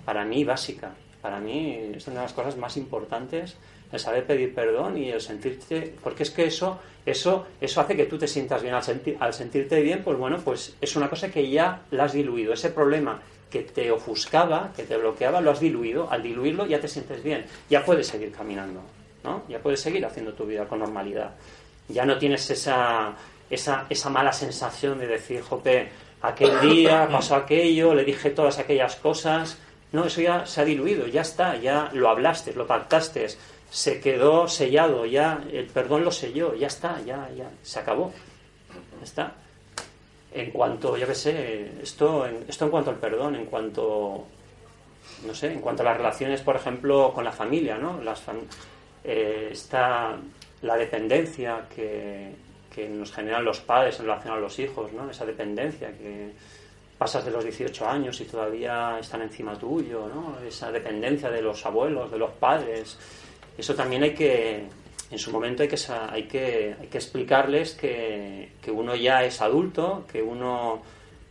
[0.05, 0.91] para mí básica.
[1.21, 3.55] Para mí es una de las cosas más importantes
[3.91, 8.05] el saber pedir perdón y el sentirte, porque es que eso, eso, eso hace que
[8.05, 8.73] tú te sientas bien.
[8.73, 12.13] Al, senti- al sentirte bien, pues bueno, pues es una cosa que ya la has
[12.13, 12.53] diluido.
[12.53, 13.21] Ese problema
[13.53, 16.09] que te ofuscaba, que te bloqueaba, lo has diluido.
[16.09, 17.45] Al diluirlo ya te sientes bien.
[17.69, 18.81] Ya puedes seguir caminando,
[19.23, 19.43] ¿no?
[19.47, 21.35] Ya puedes seguir haciendo tu vida con normalidad.
[21.87, 23.13] Ya no tienes esa,
[23.51, 25.91] esa, esa mala sensación de decir, jope,
[26.23, 29.59] aquel día pasó aquello, le dije todas aquellas cosas.
[29.91, 33.27] No, eso ya se ha diluido, ya está, ya lo hablaste, lo pactaste,
[33.69, 38.11] se quedó sellado, ya el perdón lo selló, ya está, ya, ya, se acabó.
[38.97, 39.42] Ya está.
[40.33, 44.25] En cuanto, yo qué sé, esto en, esto en cuanto al perdón, en cuanto,
[45.27, 48.01] no sé, en cuanto a las relaciones, por ejemplo, con la familia, ¿no?
[48.01, 48.47] Las fam-
[49.03, 50.17] eh, está
[50.63, 52.31] la dependencia que,
[52.73, 55.09] que nos generan los padres en relación a los hijos, ¿no?
[55.09, 56.31] Esa dependencia que
[56.97, 60.37] pasas de los 18 años y todavía están encima tuyo, ¿no?
[60.47, 62.97] Esa dependencia de los abuelos, de los padres.
[63.57, 64.63] Eso también hay que,
[65.13, 65.77] en su momento hay que,
[66.09, 70.81] hay que, hay que explicarles que, que uno ya es adulto, que uno,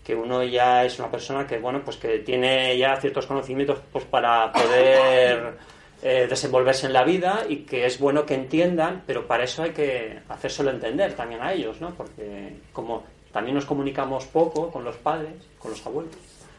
[0.04, 4.04] que uno ya es una persona que, bueno, pues que tiene ya ciertos conocimientos pues
[4.04, 5.58] para poder
[6.00, 9.72] eh, desenvolverse en la vida y que es bueno que entiendan, pero para eso hay
[9.72, 11.90] que hacérselo entender también a ellos, ¿no?
[11.90, 16.14] Porque como también nos comunicamos poco con los padres, con los abuelos,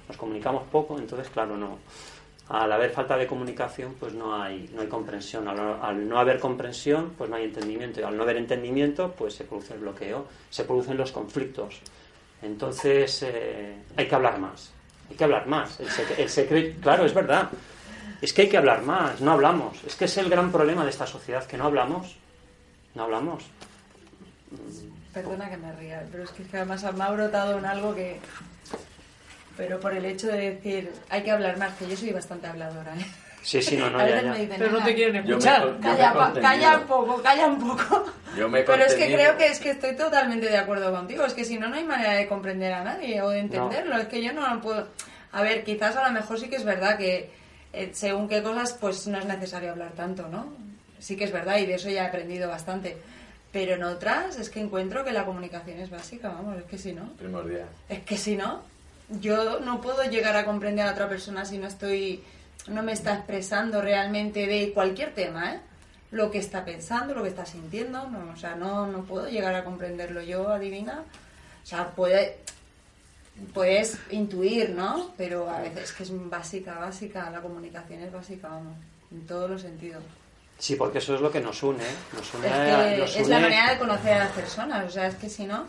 [0.10, 1.78] nos comunicamos poco, entonces, claro, no,
[2.50, 5.48] Al haber falta de comunicación, pues no hay, no hay comprensión.
[5.48, 8.02] Al, no haber comprensión, pues no hay entendimiento.
[8.02, 11.80] Y al no haber entendimiento, pues se produce el bloqueo, se producen los conflictos.
[12.42, 14.72] Entonces, eh, hay que hablar más.
[15.10, 15.80] Hay que hablar más.
[16.18, 17.50] El secreto, claro, es verdad.
[18.22, 19.84] Es que hay que hablar más, no hablamos.
[19.86, 22.16] Es que es el gran problema de esta sociedad, que no hablamos.
[22.96, 23.44] No hablamos.
[25.14, 28.20] Perdona que me ría, pero es que además me ha brotado en algo que...
[29.58, 32.94] Pero por el hecho de decir, hay que hablar más, que yo soy bastante habladora,
[32.96, 33.06] ¿eh?
[33.44, 34.32] Sí, sí, no, no, a ya, veces ya.
[34.32, 35.62] me dicen, Pero no "Nena, te quieren escuchar.
[35.62, 38.06] con- yo me Calla, calla un poco, calla un poco.
[38.38, 41.24] Yo me Pero es que creo que es que estoy totalmente de acuerdo contigo.
[41.26, 43.98] Es que si no, no hay manera de comprender a nadie o de entenderlo.
[43.98, 44.88] Es que yo no lo puedo.
[45.34, 47.30] A ver, quizás a lo mejor sí que es verdad que
[47.74, 50.54] eh, según qué cosas, pues no es necesario hablar tanto, ¿no?
[51.00, 52.98] Sí que es verdad y de eso ya he aprendido bastante.
[53.52, 56.94] Pero en otras es que encuentro que la comunicación es básica, vamos, es que si
[56.94, 57.12] no.
[57.18, 57.68] Primordial.
[57.90, 58.64] Es que si no,
[59.10, 62.24] yo no puedo llegar a comprender a otra persona si no estoy,
[62.68, 65.60] no me está expresando realmente de cualquier tema, ¿eh?
[66.12, 69.56] Lo que está pensando, lo que está sintiendo, no, o sea, no, no puedo llegar
[69.56, 71.04] a comprenderlo yo, adivina.
[71.64, 72.38] O sea, puede,
[73.54, 75.12] puedes intuir, ¿no?
[75.18, 78.78] Pero a veces es que es básica, básica, la comunicación es básica, vamos,
[79.12, 80.04] en todos los sentidos.
[80.60, 81.84] Sí, porque eso es lo que nos une.
[82.16, 84.90] Nos une, Es, que nos es la une- manera de conocer a las personas, o
[84.92, 85.66] sea, es que si no,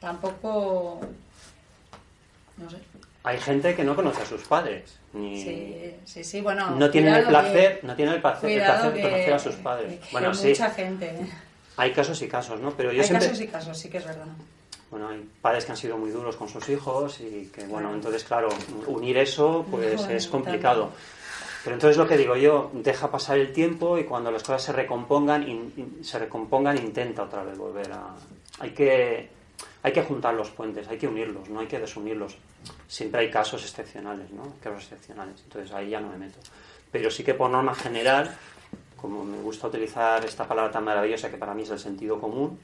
[0.00, 1.00] tampoco,
[2.62, 2.76] no sé.
[3.24, 4.98] Hay gente que no conoce a sus padres.
[5.12, 5.42] Ni...
[5.42, 6.70] Sí, sí, sí, bueno.
[6.70, 9.54] No tienen el que- placer, no tienen el placer, el placer de conocer a sus
[9.56, 10.00] padres.
[10.00, 11.06] que Bueno, sí, mucha gente.
[11.06, 11.28] ¿eh?
[11.76, 12.72] hay casos y casos, ¿no?
[12.72, 13.28] Pero yo Hay siempre...
[13.28, 14.26] casos y casos, sí que es verdad.
[14.90, 18.24] Bueno, hay padres que han sido muy duros con sus hijos y que, bueno, entonces,
[18.24, 18.48] claro,
[18.86, 20.90] unir eso, pues es complicado.
[21.64, 24.72] Pero entonces lo que digo yo, deja pasar el tiempo y cuando las cosas se
[24.72, 28.08] recompongan, in- in- se recompongan, intenta otra vez volver a...
[28.58, 29.30] Hay que,
[29.82, 32.36] hay que juntar los puentes, hay que unirlos, no hay que desunirlos.
[32.92, 34.42] Siempre hay casos excepcionales, ¿no?
[34.62, 35.40] Casos excepcionales.
[35.44, 36.38] Entonces ahí ya no me meto.
[36.90, 38.36] Pero sí que por norma general,
[39.00, 42.58] como me gusta utilizar esta palabra tan maravillosa que para mí es el sentido común,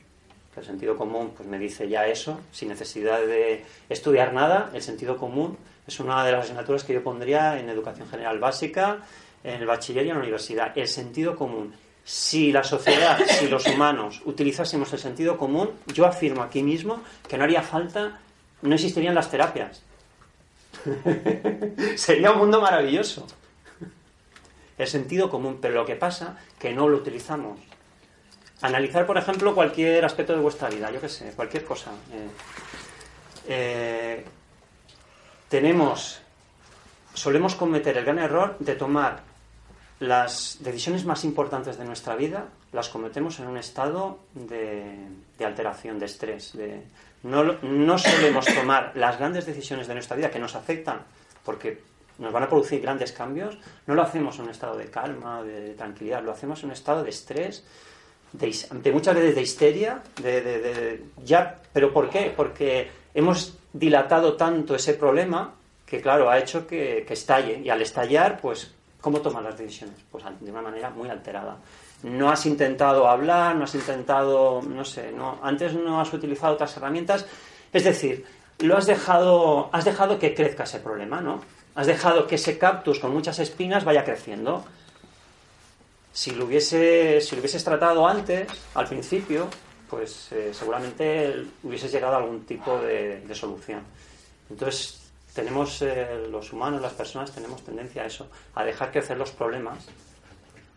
[0.54, 5.16] el sentido común pues me dice ya eso, sin necesidad de estudiar nada, el sentido
[5.16, 8.98] común es una de las asignaturas que yo pondría en educación general básica,
[9.42, 10.76] en el bachiller y en la universidad.
[10.76, 11.72] El sentido común.
[12.04, 17.38] Si la sociedad, si los humanos utilizásemos el sentido común, yo afirmo aquí mismo que
[17.38, 18.20] no haría falta,
[18.60, 19.87] no existirían las terapias.
[21.96, 23.26] Sería un mundo maravilloso.
[24.76, 27.58] El sentido común, pero lo que pasa que no lo utilizamos.
[28.60, 31.90] Analizar, por ejemplo, cualquier aspecto de vuestra vida, yo qué sé, cualquier cosa.
[32.12, 32.28] Eh,
[33.48, 34.24] eh,
[35.48, 36.20] tenemos,
[37.14, 39.22] solemos cometer el gran error de tomar
[40.00, 45.98] las decisiones más importantes de nuestra vida, las cometemos en un estado de, de alteración,
[45.98, 46.56] de estrés.
[46.56, 46.82] De,
[47.22, 51.00] no, no solemos tomar las grandes decisiones de nuestra vida que nos afectan,
[51.44, 51.80] porque
[52.18, 55.74] nos van a producir grandes cambios, no lo hacemos en un estado de calma, de
[55.74, 57.64] tranquilidad, lo hacemos en un estado de estrés,
[58.32, 62.32] de, de muchas veces de histeria, de, de- de- ya, pero ¿por qué?
[62.36, 65.54] Porque hemos dilatado tanto ese problema
[65.86, 67.60] que, claro, ha hecho que, que estalle.
[67.64, 69.96] Y al estallar, pues, ¿cómo tomas las decisiones?
[70.10, 71.56] Pues de una manera muy alterada.
[72.02, 76.76] No has intentado hablar, no has intentado, no sé, no, antes no has utilizado otras
[76.76, 77.26] herramientas.
[77.72, 78.24] Es decir,
[78.60, 81.40] lo has dejado, has dejado que crezca ese problema, ¿no?
[81.74, 84.64] Has dejado que ese cactus con muchas espinas vaya creciendo.
[86.12, 89.48] Si lo, hubiese, si lo hubieses tratado antes, al principio,
[89.88, 93.82] pues eh, seguramente hubieses llegado a algún tipo de, de solución.
[94.50, 99.30] Entonces, tenemos, eh, los humanos, las personas, tenemos tendencia a eso, a dejar crecer los
[99.30, 99.86] problemas.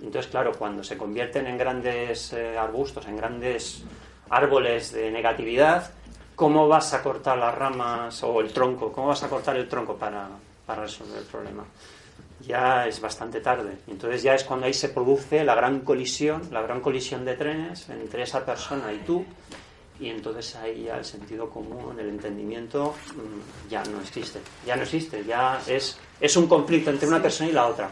[0.02, 3.84] Entonces, claro, cuando se convierten en grandes eh, arbustos, en grandes
[4.30, 5.92] árboles de negatividad,
[6.36, 8.92] ¿cómo vas a cortar las ramas o el tronco?
[8.92, 10.28] ¿Cómo vas a cortar el tronco para,
[10.66, 11.64] para resolver el problema?
[12.46, 13.78] ya es bastante tarde.
[13.88, 17.90] Entonces ya es cuando ahí se produce la gran colisión, la gran colisión de trenes
[17.90, 19.26] entre esa persona y tú,
[20.00, 24.84] y entonces ahí ya el sentido común, el entendimiento mm, ya no existe, ya no
[24.84, 27.90] existe, ya es, es un conflicto entre una persona y la otra.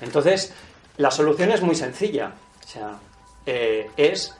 [0.00, 0.54] Entonces,
[0.98, 2.32] la solución es muy sencilla,
[2.64, 2.98] o sea,
[3.46, 4.34] eh, es...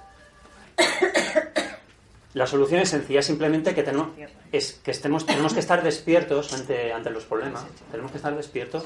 [2.34, 4.08] La solución es sencilla, simplemente que tenemos,
[4.52, 7.64] es que estemos, tenemos que estar despiertos ante, ante los problemas.
[7.90, 8.84] Tenemos que estar despiertos.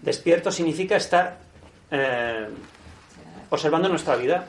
[0.00, 1.38] Despierto significa estar
[1.90, 2.48] eh,
[3.50, 4.44] observando nuestra vida.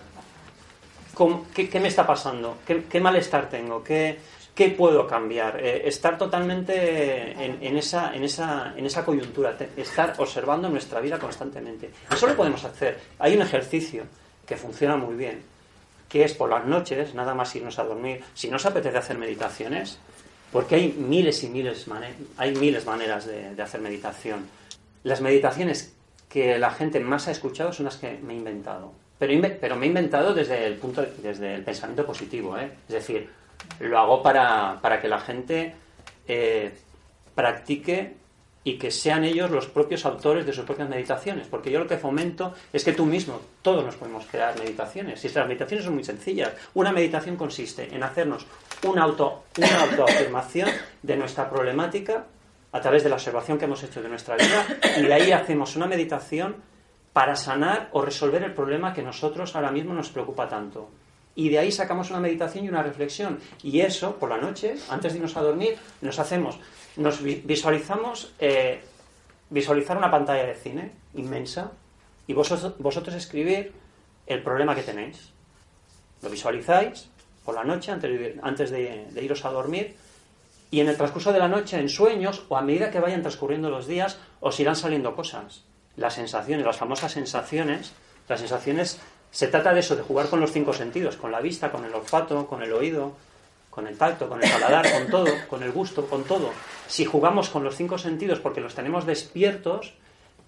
[1.14, 2.58] ¿Cómo- qué, qué me está pasando?
[2.66, 3.84] ¿Qué, qué malestar tengo?
[3.84, 4.20] ¿Qué,
[4.58, 5.60] qué puedo cambiar?
[5.64, 11.20] Eh, estar totalmente en, en esa, en, esa, en esa coyuntura, estar observando nuestra vida
[11.20, 11.92] constantemente.
[12.12, 12.98] Eso lo podemos hacer.
[13.20, 14.04] Hay un ejercicio
[14.46, 15.42] que funciona muy bien,
[16.10, 18.24] que es por las noches, nada más irnos a dormir.
[18.34, 20.00] Si no os apetece hacer meditaciones,
[20.52, 21.86] Porque hay miles y miles,
[22.38, 24.48] hay miles maneras de, de hacer meditación.
[25.04, 25.94] Las meditaciones
[26.30, 28.94] que la gente más ha escuchado son las que me he inventado.
[29.20, 32.72] Pero, pero me he inventado desde el punto de- desde el pensamiento positivo, ¿eh?
[32.88, 33.30] Es decir,
[33.80, 35.76] lo hago para, para que la gente
[36.28, 36.74] eh,
[37.36, 38.16] practique
[38.64, 41.48] y que sean ellos los propios autores de sus propias meditaciones.
[41.48, 45.24] Porque yo lo que fomento es que tú mismo, todos nos podemos crear meditaciones.
[45.24, 46.52] Y las meditaciones son muy sencillas.
[46.74, 48.46] Una meditación consiste en hacernos
[48.84, 50.70] una, auto, una autoafirmación
[51.02, 52.26] de nuestra problemática
[52.74, 54.66] a través de la observación que hemos hecho de nuestra vida
[54.98, 56.58] y ahí hacemos una meditación
[57.14, 60.90] para sanar o resolver el problema que nosotros ahora mismo nos preocupa tanto.
[61.38, 63.40] Y de ahí sacamos una meditación y una reflexión.
[63.62, 66.58] Y eso, por la noche, antes de irnos a dormir, nos hacemos,
[66.96, 68.82] nos vi- visualizamos, eh,
[69.52, 71.72] visualizar una pantalla de cine inmensa
[72.26, 73.72] y vosotros, vosotros escribir
[74.26, 75.30] el problema que tenéis.
[76.24, 77.08] Lo visualizáis
[77.46, 79.96] por la noche antes de, antes de iros a dormir
[80.72, 83.70] y en el transcurso de la noche, en sueños o a medida que vayan transcurriendo
[83.70, 85.64] los días, os irán saliendo cosas.
[85.96, 87.94] Las sensaciones, las famosas sensaciones,
[88.28, 89.00] las sensaciones,
[89.32, 91.94] se trata de eso, de jugar con los cinco sentidos, con la vista, con el
[91.94, 93.14] olfato, con el oído,
[93.70, 96.52] con el tacto, con el paladar, con todo, con el gusto, con todo.
[96.88, 99.94] Si jugamos con los cinco sentidos porque los tenemos despiertos,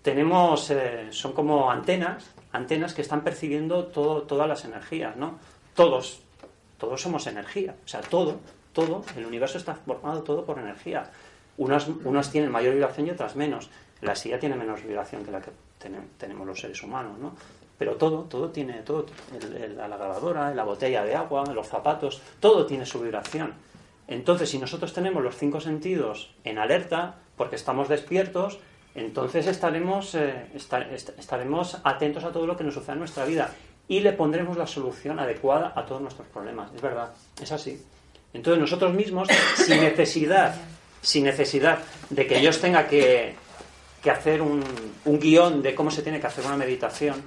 [0.02, 5.38] tenemos, eh, son como antenas, antenas que están percibiendo todo, todas las energías, ¿no?
[5.76, 6.22] Todos,
[6.78, 8.40] todos somos energía, o sea, todo,
[8.74, 11.12] todo, el universo está formado todo por energía.
[11.58, 13.70] Unas, unas tienen mayor vibración y otras menos.
[14.02, 15.52] La silla tiene menos vibración que la que
[15.84, 17.34] tenem- tenemos los seres humanos, ¿no?
[17.80, 19.06] Pero todo, todo tiene, todo,
[19.42, 23.54] el- la grabadora, la botella de agua, los zapatos, todo tiene su vibración.
[24.08, 28.60] Entonces, si nosotros tenemos los cinco sentidos en alerta, porque estamos despiertos,
[28.96, 33.24] entonces estaremos, eh, esta- est- estaremos atentos a todo lo que nos sucede en nuestra
[33.26, 33.50] vida
[33.88, 36.72] y le pondremos la solución adecuada a todos nuestros problemas.
[36.76, 37.12] Es verdad,
[37.42, 37.82] es así.
[38.34, 40.54] Entonces nosotros mismos, sin necesidad,
[41.02, 43.36] sin necesidad de que yo tenga que,
[44.04, 44.64] que hacer un,
[45.06, 47.22] un guion de cómo se tiene que hacer una meditación,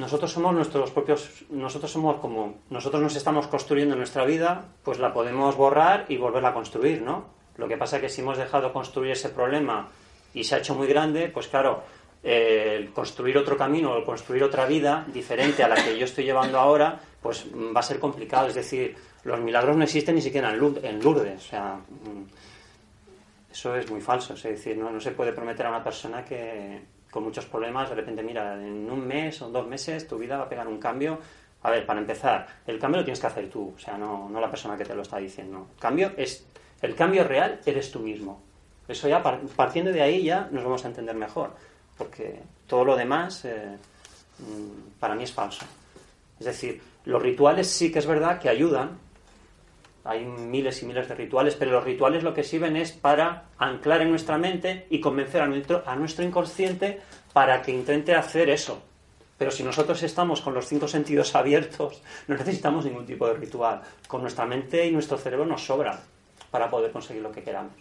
[0.00, 5.12] nosotros somos nuestros propios, nosotros somos como, nosotros nos estamos construyendo nuestra vida, pues la
[5.12, 7.26] podemos borrar y volverla a construir, ¿no?
[7.56, 9.88] Lo que pasa es que si hemos dejado construir ese problema
[10.32, 11.82] y se ha hecho muy grande, pues claro,
[12.22, 16.58] el construir otro camino o construir otra vida diferente a la que yo estoy llevando
[16.58, 18.48] ahora, pues va a ser complicado.
[18.48, 20.58] Es decir, los milagros no existen ni siquiera en
[21.02, 24.32] Lourdes, o sea, mm, eso es muy falso.
[24.32, 28.22] Es decir, no se puede prometer a una persona que con muchos problemas, de repente,
[28.22, 31.18] mira, en un mes o dos meses tu vida va a pegar un cambio.
[31.62, 34.40] A ver, para empezar, el cambio lo tienes que hacer tú, o sea, no, no
[34.40, 35.66] la persona que te lo está diciendo.
[35.74, 36.46] El cambio, es,
[36.80, 38.40] el cambio real eres tú mismo.
[38.88, 41.52] Eso ya, par- partiendo de ahí, ya nos vamos a entender mejor,
[41.98, 43.76] porque todo lo demás eh,
[44.38, 45.66] mm, para mí es falso.
[46.38, 48.98] Es decir, los rituales sí que es verdad que ayudan,
[50.10, 54.02] hay miles y miles de rituales, pero los rituales lo que sirven es para anclar
[54.02, 57.00] en nuestra mente y convencer a nuestro, a nuestro inconsciente
[57.32, 58.82] para que intente hacer eso.
[59.38, 63.82] Pero si nosotros estamos con los cinco sentidos abiertos, no necesitamos ningún tipo de ritual.
[64.08, 66.00] Con nuestra mente y nuestro cerebro nos sobra
[66.50, 67.72] para poder conseguir lo que queramos.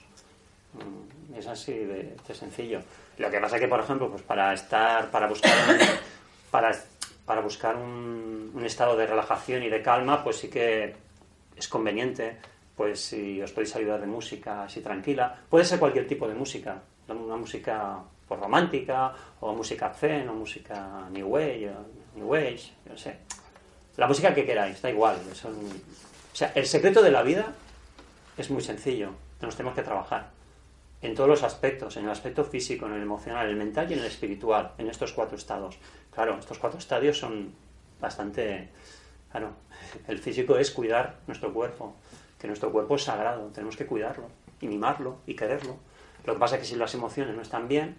[0.73, 2.81] Mm, Es así de, sencillo.
[3.17, 5.51] Lo que pasa es que, por ejemplo, pues para estar, para buscar
[6.51, 6.77] para,
[7.25, 11.08] para buscar un, un estado de relajación y de calma, pues sí que
[11.59, 12.37] es conveniente,
[12.75, 16.81] pues si os podéis ayudar de música así tranquila, puede ser cualquier tipo de música,
[17.07, 21.71] una música pues, romántica, o música zen, o música new age,
[22.15, 23.19] new age, yo no sé.
[23.97, 25.17] La música que queráis, da igual.
[25.31, 27.53] O sea, el secreto de la vida
[28.37, 30.31] es muy sencillo, nos tenemos que trabajar
[31.01, 33.93] en todos los aspectos, en el aspecto físico, en el emocional, en el mental y
[33.93, 35.77] en el espiritual, en estos cuatro estados.
[36.13, 37.53] Claro, estos cuatro estadios son
[37.99, 38.69] bastante...
[39.31, 39.51] Claro,
[40.07, 41.95] el físico es cuidar nuestro cuerpo,
[42.39, 44.29] que nuestro cuerpo es sagrado, tenemos que cuidarlo,
[44.61, 45.77] y mimarlo, y quererlo.
[46.25, 47.95] Lo que pasa es que si las emociones no están bien,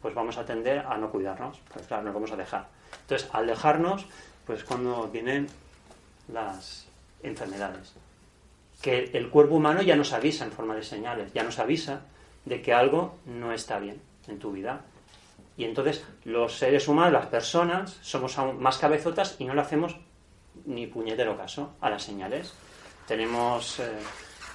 [0.00, 2.68] pues vamos a tender a no cuidarnos, pues claro, nos vamos a dejar.
[3.00, 4.06] Entonces, al dejarnos,
[4.46, 5.48] pues cuando vienen
[6.28, 6.86] las
[7.22, 7.94] enfermedades
[8.84, 12.02] que el cuerpo humano ya nos avisa en forma de señales, ya nos avisa
[12.44, 14.82] de que algo no está bien en tu vida.
[15.56, 19.96] Y entonces los seres humanos, las personas, somos aún más cabezotas y no le hacemos
[20.66, 22.52] ni puñetero caso a las señales.
[23.06, 23.90] Tenemos eh,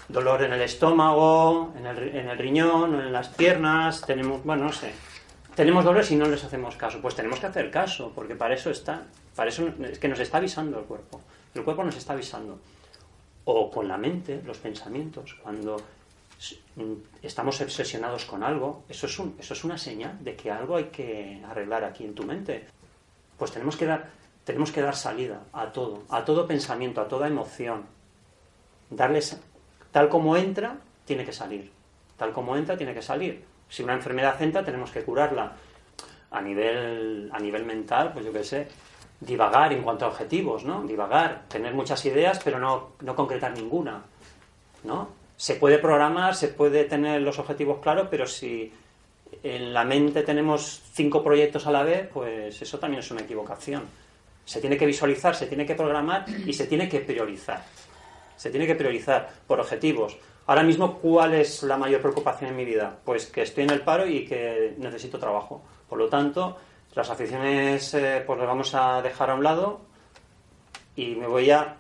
[0.08, 4.74] dolor en el estómago, en el, en el riñón, en las piernas, tenemos, bueno, no
[4.74, 4.94] sé,
[5.56, 7.02] tenemos dolores y no les hacemos caso.
[7.02, 9.04] Pues tenemos que hacer caso, porque para eso está,
[9.36, 11.22] para eso es que nos está avisando el cuerpo.
[11.54, 12.60] El cuerpo nos está avisando
[13.46, 15.78] o con la mente, los pensamientos, cuando
[17.22, 20.86] estamos obsesionados con algo, eso es, un, eso es una señal de que algo hay
[20.86, 22.68] que arreglar aquí en tu mente.
[23.38, 24.12] Pues tenemos que dar,
[24.50, 27.86] tenemos que dar salida a todo, a todo pensamiento, a toda emoción.
[28.90, 29.40] Darles,
[29.92, 31.72] tal como entra, tiene que salir.
[32.18, 33.46] Tal como entra, tiene que salir.
[33.70, 35.52] Si una enfermedad entra, tenemos que curarla.
[36.32, 38.68] A nivel, a nivel mental, pues yo qué sé,
[39.20, 40.82] divagar en cuanto a objetivos, ¿no?
[40.82, 44.02] Divagar, tener muchas ideas, pero no, no concretar ninguna,
[44.84, 45.10] ¿no?
[45.38, 48.74] Se puede programar, se puede tener los objetivos claros, pero si
[49.44, 54.09] en la mente tenemos cinco proyectos a la vez, pues eso también es una equivocación.
[54.50, 57.64] Se tiene que visualizar, se tiene que programar y se tiene que priorizar.
[58.36, 60.18] Se tiene que priorizar por objetivos.
[60.48, 62.98] Ahora mismo, ¿cuál es la mayor preocupación en mi vida?
[63.06, 65.62] Pues que estoy en el paro y que necesito trabajo.
[65.88, 66.58] Por lo tanto,
[66.96, 69.82] las aficiones eh, pues las vamos a dejar a un lado
[70.96, 71.76] y me voy a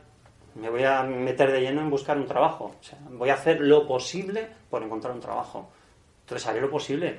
[0.53, 2.76] me voy a meter de lleno en buscar un trabajo.
[3.09, 5.72] Voy a hacer lo posible por encontrar un trabajo.
[6.22, 7.17] Entonces haré lo posible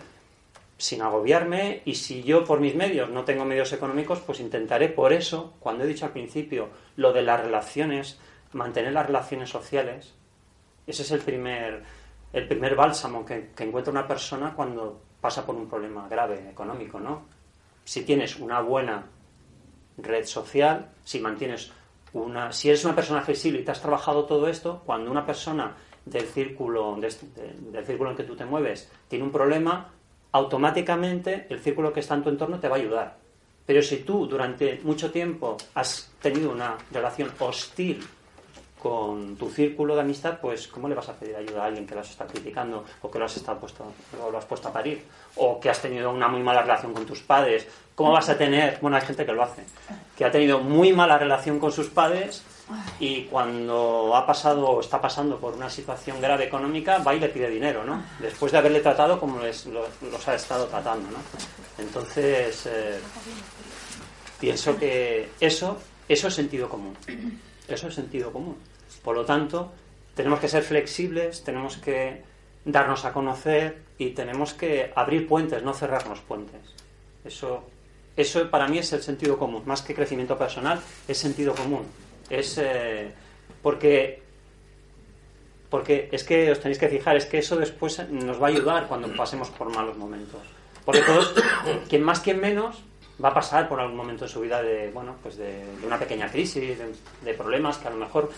[0.81, 5.13] sin agobiarme y si yo por mis medios no tengo medios económicos, pues intentaré por
[5.13, 8.19] eso, cuando he dicho al principio lo de las relaciones,
[8.53, 10.15] mantener las relaciones sociales,
[10.87, 11.83] ese es el primer,
[12.33, 16.99] el primer bálsamo que, que encuentra una persona cuando pasa por un problema grave económico,
[16.99, 17.27] ¿no?
[17.85, 19.05] Si tienes una buena
[19.99, 21.73] red social, si mantienes
[22.15, 25.77] una, si eres una persona flexible y te has trabajado todo esto, cuando una persona
[26.07, 27.15] del círculo, de,
[27.71, 29.93] del círculo en que tú te mueves tiene un problema,
[30.33, 33.17] automáticamente el círculo que está en tu entorno te va a ayudar.
[33.67, 38.05] Pero si tú durante mucho tiempo has tenido una relación hostil
[38.83, 41.95] con tu círculo de amistad, pues ¿cómo le vas a pedir ayuda a alguien que
[41.95, 43.85] lo has estado criticando o que lo has estado puesto,
[44.31, 45.05] lo has puesto a parir?
[45.37, 47.67] O que has tenido una muy mala relación con tus padres.
[47.95, 48.79] ¿Cómo vas a tener?
[48.81, 49.65] Bueno, hay gente que lo hace,
[50.17, 52.43] que ha tenido muy mala relación con sus padres
[52.99, 57.29] y cuando ha pasado o está pasando por una situación grave económica, va y le
[57.29, 58.03] pide dinero, ¿no?
[58.19, 61.19] Después de haberle tratado como les, los, los ha estado tratando, ¿no?
[61.79, 62.99] Entonces, eh,
[64.39, 65.79] pienso que eso,
[66.09, 66.97] eso es sentido común.
[67.69, 68.57] Eso es sentido común.
[69.03, 69.73] Por lo tanto,
[70.15, 72.23] tenemos que ser flexibles, tenemos que
[72.65, 76.61] darnos a conocer y tenemos que abrir puentes, no cerrarnos puentes.
[77.25, 77.65] Eso,
[78.17, 79.63] eso para mí es el sentido común.
[79.67, 81.87] Más que crecimiento personal, es sentido común.
[82.29, 83.13] Es eh,
[83.63, 84.23] porque
[85.71, 88.89] porque es que os tenéis que fijar, es que eso después nos va a ayudar
[88.89, 90.41] cuando pasemos por malos momentos.
[90.85, 91.33] Porque todos,
[91.89, 92.83] quien más, quien menos,
[93.23, 95.99] va a pasar por algún momento en su vida de, bueno, pues de, de una
[95.99, 96.93] pequeña crisis, de,
[97.23, 98.31] de, problemas que a lo mejor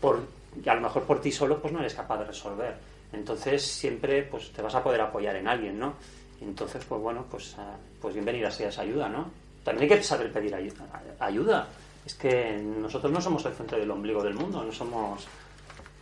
[0.00, 0.22] por,
[0.66, 2.74] a lo mejor por ti solo pues no eres capaz de resolver.
[3.12, 5.94] Entonces siempre pues te vas a poder apoyar en alguien, ¿no?
[6.40, 9.30] Entonces, pues bueno, pues, uh, pues bienvenida sea esa ayuda, ¿no?
[9.64, 10.84] También hay que saber pedir ayuda.
[11.18, 11.66] ayuda.
[12.04, 15.26] Es que nosotros no somos el centro del ombligo del mundo, no somos...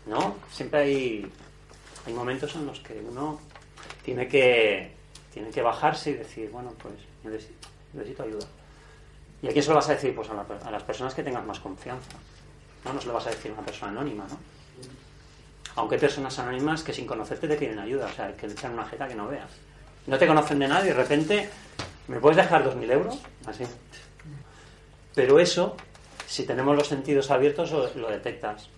[0.07, 0.37] ¿No?
[0.51, 1.33] Siempre hay,
[2.07, 3.41] hay momentos en los que uno
[4.05, 4.93] tiene que,
[5.33, 8.47] tiene que bajarse y decir, bueno, pues necesito, necesito ayuda.
[9.41, 10.15] ¿Y a quién se lo vas a decir?
[10.15, 12.19] Pues a, la, a, las personas que tengas más confianza.
[12.85, 14.39] No, no se lo vas a decir una persona anónima, ¿no?
[15.77, 18.73] Aunque hay personas anónimas que sin conocerte te piden ayuda, o sea, que le echan
[18.73, 19.51] una jeta que no veas.
[20.07, 21.49] No te conocen de nada y de repente,
[22.09, 23.19] ¿me puedes dejar dos mil euros?
[23.47, 23.65] Así.
[25.15, 25.77] Pero eso,
[26.27, 28.69] si tenemos los sentidos abiertos, lo detectas.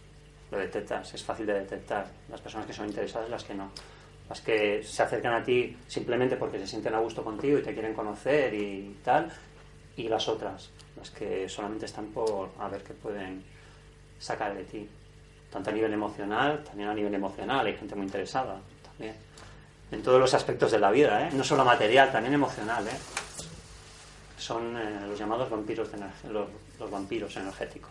[0.50, 2.06] Lo detectas, es fácil de detectar.
[2.30, 3.70] Las personas que son interesadas, las que no
[4.28, 7.72] las que se acercan a ti simplemente porque se sienten a gusto contigo y te
[7.72, 9.30] quieren conocer y tal,
[9.96, 13.44] y las otras, las que solamente están por a ver qué pueden
[14.18, 14.88] sacar de ti,
[15.50, 19.16] tanto a nivel emocional, también a nivel emocional, hay gente muy interesada también,
[19.90, 21.30] en todos los aspectos de la vida, ¿eh?
[21.32, 22.98] no solo material, también emocional, ¿eh?
[24.38, 25.98] son eh, los llamados vampiros, de
[26.30, 26.48] los,
[26.78, 27.90] los, vampiros energéticos.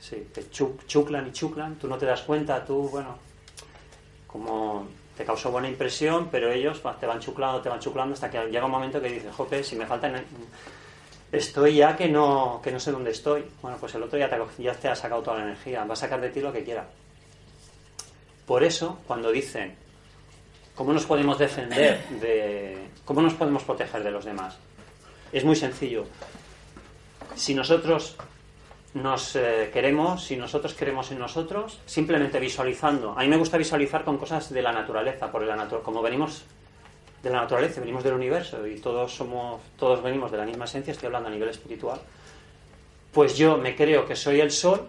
[0.00, 3.18] Sí, te chuc chuclan y chuclan, tú no te das cuenta, tú, bueno,
[4.26, 8.38] como te causó buena impresión, pero ellos te van chuclando, te van chuclando hasta que
[8.46, 10.22] llega un momento que dices, jope, si me faltan
[11.38, 13.44] estoy ya que no, que no sé dónde estoy.
[13.62, 15.96] Bueno, pues el otro ya te, ya te ha sacado toda la energía, va a
[15.96, 16.86] sacar de ti lo que quiera.
[18.46, 19.74] Por eso, cuando dicen,
[20.74, 22.88] ¿cómo nos podemos defender de...
[23.04, 24.56] cómo nos podemos proteger de los demás?
[25.32, 26.04] Es muy sencillo.
[27.34, 28.16] Si nosotros
[28.94, 33.12] nos eh, queremos, si nosotros queremos en nosotros, simplemente visualizando.
[33.16, 36.44] A mí me gusta visualizar con cosas de la naturaleza, porque la natu como venimos
[37.22, 40.92] de la naturaleza, venimos del universo y todos somos, todos venimos de la misma esencia,
[40.92, 42.00] estoy hablando a nivel espiritual,
[43.12, 44.88] pues yo me creo que soy el sol,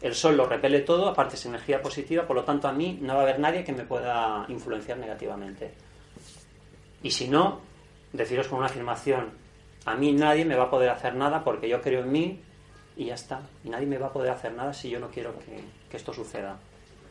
[0.00, 3.14] el sol lo repele todo, aparte es energía positiva, por lo tanto a mí no
[3.14, 5.74] va a haber nadie que me pueda influenciar negativamente.
[7.02, 7.60] Y si no,
[8.12, 9.30] deciros con una afirmación,
[9.84, 12.40] a mí nadie me va a poder hacer nada porque yo creo en mí
[12.96, 13.40] y ya está.
[13.64, 16.12] Y nadie me va a poder hacer nada si yo no quiero que, que esto
[16.12, 16.56] suceda.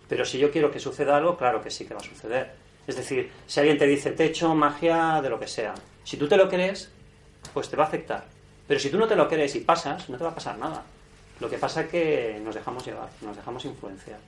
[0.08, 2.65] Pero si yo quiero que suceda algo, claro que sí que va a suceder.
[2.88, 5.74] Es decir, si alguien te dice techo, magia, de lo que sea,
[6.04, 6.92] si tú te lo crees,
[7.54, 8.26] pues te va a afectar.
[8.68, 10.84] Pero si tú no te lo crees y pasas, no te va a pasar nada.
[11.40, 14.20] Lo que pasa es que nos dejamos llevar, nos dejamos influenciar.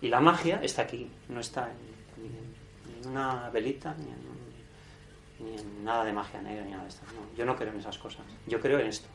[0.00, 6.04] Y la magia está aquí, no está en, una velita, ni en, ni en nada
[6.04, 7.02] de magia negra, ni nada de esto.
[7.06, 8.22] No, yo no creo en esas cosas.
[8.46, 9.08] Yo creo en esto,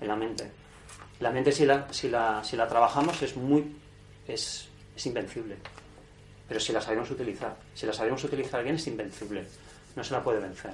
[0.00, 0.50] en la mente.
[1.20, 3.76] La mente, si la, si la, si la trabajamos, es muy.
[4.26, 5.56] Es, es invencible.
[6.48, 9.46] Pero si la sabemos utilizar, si la sabemos utilizar bien, es invencible.
[9.94, 10.72] No se la puede vencer.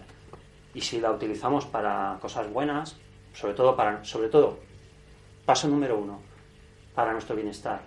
[0.73, 2.97] Y si la utilizamos para cosas buenas,
[3.35, 4.61] sobre todo para, sobre todo,
[5.45, 6.21] paso número uno,
[6.95, 7.81] para nuestro bienestar.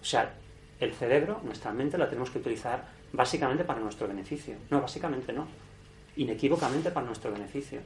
[0.00, 0.34] O sea,
[0.80, 4.56] el cerebro, nuestra mente, la tenemos que utilizar básicamente para nuestro beneficio.
[4.70, 5.46] No, básicamente no.
[6.16, 7.80] Inequívocamente para nuestro beneficio.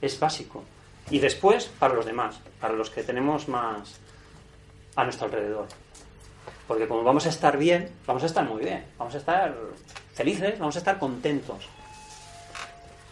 [0.00, 0.64] Es básico.
[1.10, 3.98] Y después para los demás, para los que tenemos más
[4.96, 5.68] a nuestro alrededor.
[6.66, 9.54] Porque como vamos a estar bien, vamos a estar muy bien, vamos a estar
[10.14, 11.68] felices, vamos a estar contentos.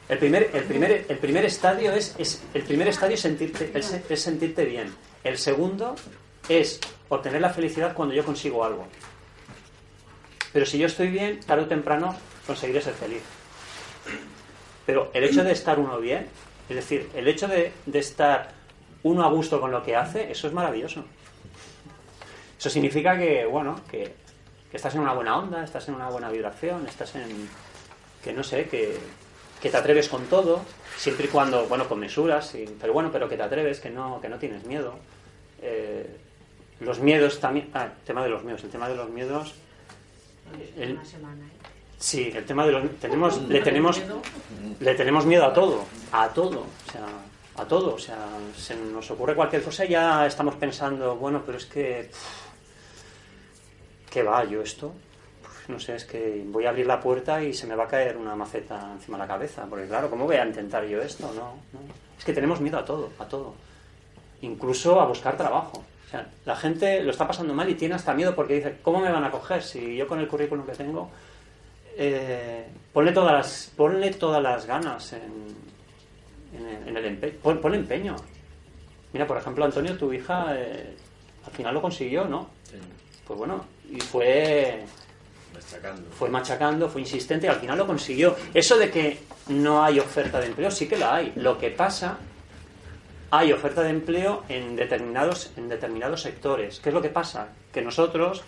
[0.09, 4.64] El primer, el primer, el primer estadio es, el primer estadio es sentirte, es, sentirte
[4.64, 4.93] bien.
[5.22, 5.95] El segundo
[6.49, 8.87] es obtener la felicidad cuando yo consigo algo.
[10.53, 13.22] Pero si yo estoy bien, tarde o temprano conseguiré ser feliz.
[14.85, 16.26] Pero el hecho de estar uno bien,
[16.68, 18.49] es decir, el hecho de estar
[19.03, 21.05] uno a gusto con lo que hace, eso es maravilloso.
[22.61, 24.12] Eso significa que, bueno, que,
[24.70, 27.48] que estás en una buena onda, estás en una buena vibración, estás en.
[28.22, 28.98] que no sé, que,
[29.62, 30.61] que te atreves con todo,
[30.98, 34.20] siempre y cuando, bueno, con mesuras, y- pero bueno, pero que te atreves, que no,
[34.20, 34.94] que no tienes miedo.
[35.62, 36.06] Eh,
[36.80, 37.70] los miedos también.
[37.72, 38.62] Ah, el tema de los miedos.
[38.62, 39.54] El tema de los miedos.
[40.76, 40.98] el- ¿eh?
[41.98, 42.90] sí, el tema de los.
[43.00, 43.96] Tenemos, le, tenemos,
[44.80, 45.84] le tenemos miedo a todo.
[46.12, 46.61] A todo.
[46.61, 47.06] O sea,
[47.56, 47.94] a todo.
[47.94, 48.18] O sea,
[48.54, 52.11] se nos ocurre cualquier cosa y ya estamos pensando, bueno, pero es que.
[52.11, 52.49] pff,
[54.11, 54.92] ¿Qué va yo esto?
[55.42, 57.88] Puf, No sé, es que voy a abrir la puerta y se me va a
[57.88, 59.66] caer una maceta encima de la cabeza.
[59.68, 61.26] Porque claro, ¿cómo voy a intentar yo esto?
[61.34, 61.80] No, no.
[62.18, 63.54] Es que tenemos miedo a todo, a todo.
[64.42, 65.84] Incluso a buscar trabajo.
[66.06, 69.00] O sea, la gente lo está pasando mal y tiene hasta miedo porque dice, ¿cómo
[69.00, 71.08] me van a coger si yo con el currículum que tengo...
[71.96, 75.54] Eh, ponle, todas las, ponle todas las ganas en,
[76.56, 77.34] en el, en el empeño.
[77.42, 78.16] Pon, ponle empeño.
[79.12, 80.96] Mira, por ejemplo, Antonio, tu hija, eh,
[81.44, 82.48] al final lo consiguió, ¿no?
[82.64, 82.76] Sí,
[83.26, 84.84] Pues bueno, y fue
[85.55, 86.11] destacando.
[86.12, 88.36] fue machacando, fue insistente y al final lo consiguió.
[88.55, 89.18] Eso de que
[89.49, 91.32] no hay oferta de empleo, sí que la hay.
[91.36, 92.18] Lo que pasa,
[93.30, 96.80] hay oferta de empleo en determinados, en determinados sectores.
[96.80, 97.49] ¿Qué es lo que pasa?
[97.72, 98.43] Que nosotros,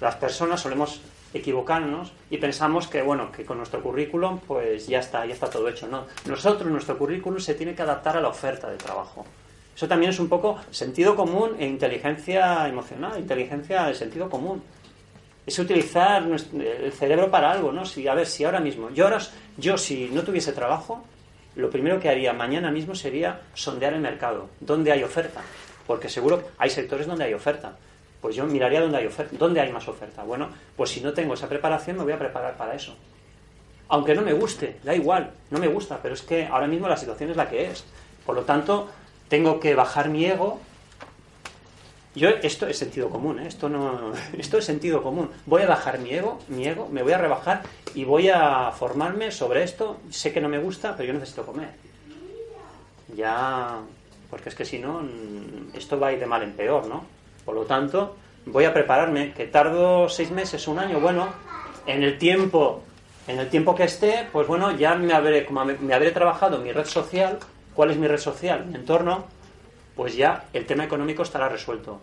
[0.00, 1.00] las personas, solemos
[1.34, 5.68] equivocarnos y pensamos que bueno que con nuestro currículum pues ya está ya está todo
[5.68, 9.26] hecho no nosotros nuestro currículum se tiene que adaptar a la oferta de trabajo
[9.78, 14.60] eso también es un poco sentido común e inteligencia emocional inteligencia de sentido común
[15.46, 17.84] es utilizar el cerebro para algo, ¿no?
[17.86, 19.18] Si, a ver, si ahora mismo, yo ahora,
[19.56, 21.04] yo si no tuviese trabajo,
[21.54, 25.40] lo primero que haría mañana mismo sería sondear el mercado, dónde hay oferta,
[25.86, 27.76] porque seguro hay sectores donde hay oferta.
[28.20, 30.24] Pues yo miraría dónde hay oferta, dónde hay más oferta.
[30.24, 32.94] Bueno, pues si no tengo esa preparación me voy a preparar para eso.
[33.88, 36.96] Aunque no me guste, da igual, no me gusta, pero es que ahora mismo la
[36.96, 37.84] situación es la que es.
[38.26, 38.90] Por lo tanto,
[39.28, 40.60] tengo que bajar mi ego,
[42.14, 43.46] yo, esto es sentido común, ¿eh?
[43.46, 45.30] esto, no, esto es sentido común.
[45.46, 47.62] Voy a bajar mi ego, mi ego, me voy a rebajar
[47.94, 49.98] y voy a formarme sobre esto.
[50.10, 51.68] Sé que no me gusta, pero yo necesito comer.
[53.14, 53.78] Ya,
[54.30, 55.00] porque es que si no,
[55.74, 57.04] esto va a ir de mal en peor, ¿no?
[57.44, 58.16] Por lo tanto,
[58.46, 61.28] voy a prepararme, que tardo seis meses, un año, bueno,
[61.86, 62.82] en el tiempo,
[63.26, 66.72] en el tiempo que esté, pues bueno, ya me habré, como me habré trabajado mi
[66.72, 67.38] red social,
[67.78, 68.66] ¿cuál es mi red social?
[68.66, 69.26] Mi entorno,
[69.94, 72.00] pues ya el tema económico estará resuelto.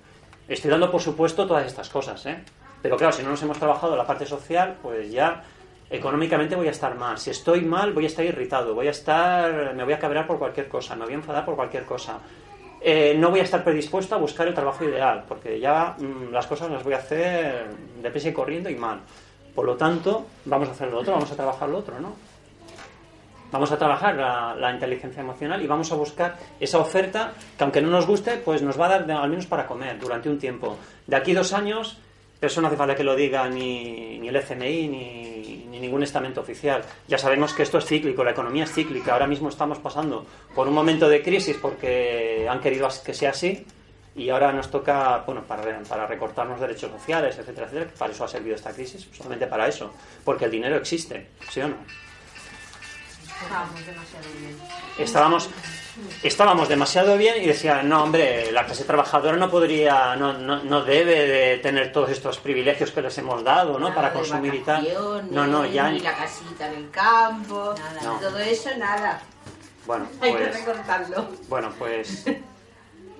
[0.47, 2.45] Estoy dando por supuesto todas estas cosas, ¿eh?
[2.81, 5.43] Pero claro, si no nos hemos trabajado la parte social, pues ya
[5.89, 7.17] económicamente voy a estar mal.
[7.17, 10.39] Si estoy mal, voy a estar irritado, voy a estar, me voy a cabrear por
[10.39, 12.19] cualquier cosa, me voy a enfadar por cualquier cosa.
[12.79, 16.47] Eh, no voy a estar predispuesto a buscar el trabajo ideal, porque ya mm, las
[16.47, 17.67] cosas las voy a hacer
[18.01, 19.01] deprisa y corriendo y mal.
[19.53, 22.15] Por lo tanto, vamos a hacer lo otro, vamos a trabajar lo otro, ¿no?
[23.51, 27.89] Vamos a trabajar la, inteligencia emocional y vamos a buscar esa oferta que aunque no
[27.89, 30.77] nos guste, pues nos va a dar al menos para comer durante un tiempo.
[31.07, 31.97] De aquí dos años,
[32.41, 36.41] eso no hace falta que lo diga ni, ni el FMI ni, ni ningún estamento
[36.41, 36.81] oficial.
[37.07, 39.13] Ya sabemos que esto es cíclico, la economía es cíclica.
[39.13, 43.65] Ahora mismo estamos pasando por un momento de crisis porque han querido que sea así
[44.15, 47.91] y ahora nos toca, bueno, para, para recortarnos derechos sociales, etcétera, etcétera.
[47.97, 49.91] Para eso ha servido esta crisis, solamente para eso.
[50.23, 51.75] Porque el dinero existe, ¿sí o no?
[53.43, 54.57] Estábamos demasiado bien.
[54.97, 55.49] estábamos
[56.23, 60.83] estábamos demasiado bien y decía no hombre la clase trabajadora no podría no, no, no
[60.83, 64.59] debe de tener todos estos privilegios que les hemos dado no Nada para consumir y
[64.59, 64.87] tal
[65.31, 68.19] no no ya Ni la casita en el campo, Nada, No.
[68.19, 69.21] todo eso, nada.
[69.85, 71.29] bueno Hay que pues recortarlo.
[71.49, 72.25] bueno pues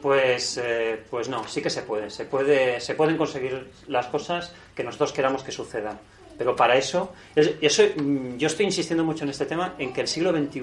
[0.01, 2.11] Pues, eh, pues no, sí que se puede.
[2.11, 2.80] Se, puede.
[2.80, 5.99] se pueden conseguir las cosas que nosotros queramos que sucedan.
[6.38, 10.01] Pero para eso, es- eso, mm, yo estoy insistiendo mucho en este tema, en que
[10.01, 10.61] el siglo XXI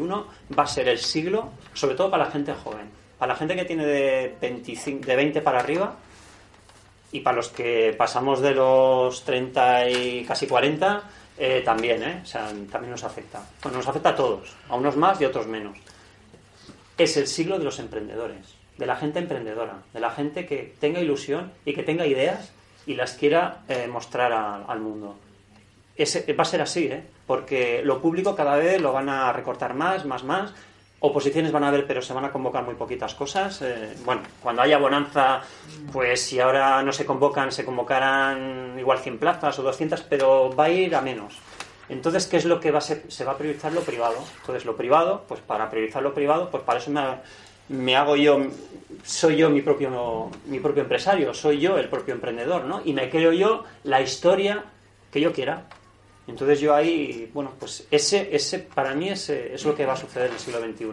[0.58, 2.90] va a ser el siglo, sobre todo para la gente joven.
[3.18, 5.96] Para la gente que tiene de, 25, de 20 para arriba
[7.12, 11.02] y para los que pasamos de los 30 y casi 40,
[11.38, 12.20] eh, también, ¿eh?
[12.22, 13.42] O sea, también nos afecta.
[13.62, 15.76] Bueno, nos afecta a todos, a unos más y a otros menos
[16.98, 21.00] es el siglo de los emprendedores, de la gente emprendedora, de la gente que tenga
[21.00, 22.52] ilusión y que tenga ideas
[22.86, 25.16] y las quiera eh, mostrar al mundo.
[25.96, 27.02] Ese- va a ser así, ¿eh?
[27.26, 30.52] porque lo público cada vez lo van a recortar más, más, más.
[31.00, 33.60] Oposiciones van a haber, pero se van a convocar muy poquitas cosas.
[33.62, 35.40] Eh, bueno, cuando haya bonanza,
[35.92, 40.64] pues si ahora no se convocan, se convocarán igual 100 plazas o 200, pero va
[40.64, 41.34] a ir a menos.
[41.88, 43.02] Entonces, ¿qué es lo que va a ser?
[43.08, 44.16] Se va a priorizar lo privado.
[44.40, 47.02] Entonces, lo privado, pues para priorizar lo privado, pues para eso me,
[47.68, 48.38] me hago yo,
[49.04, 52.80] soy yo mi propio, mi propio empresario, soy yo el propio emprendedor, ¿no?
[52.84, 54.64] Y me creo yo la historia
[55.10, 55.64] que yo quiera.
[56.26, 59.96] Entonces yo ahí, bueno, pues ese, ese para mí ese, es lo que va a
[59.96, 60.86] suceder en el siglo XXI.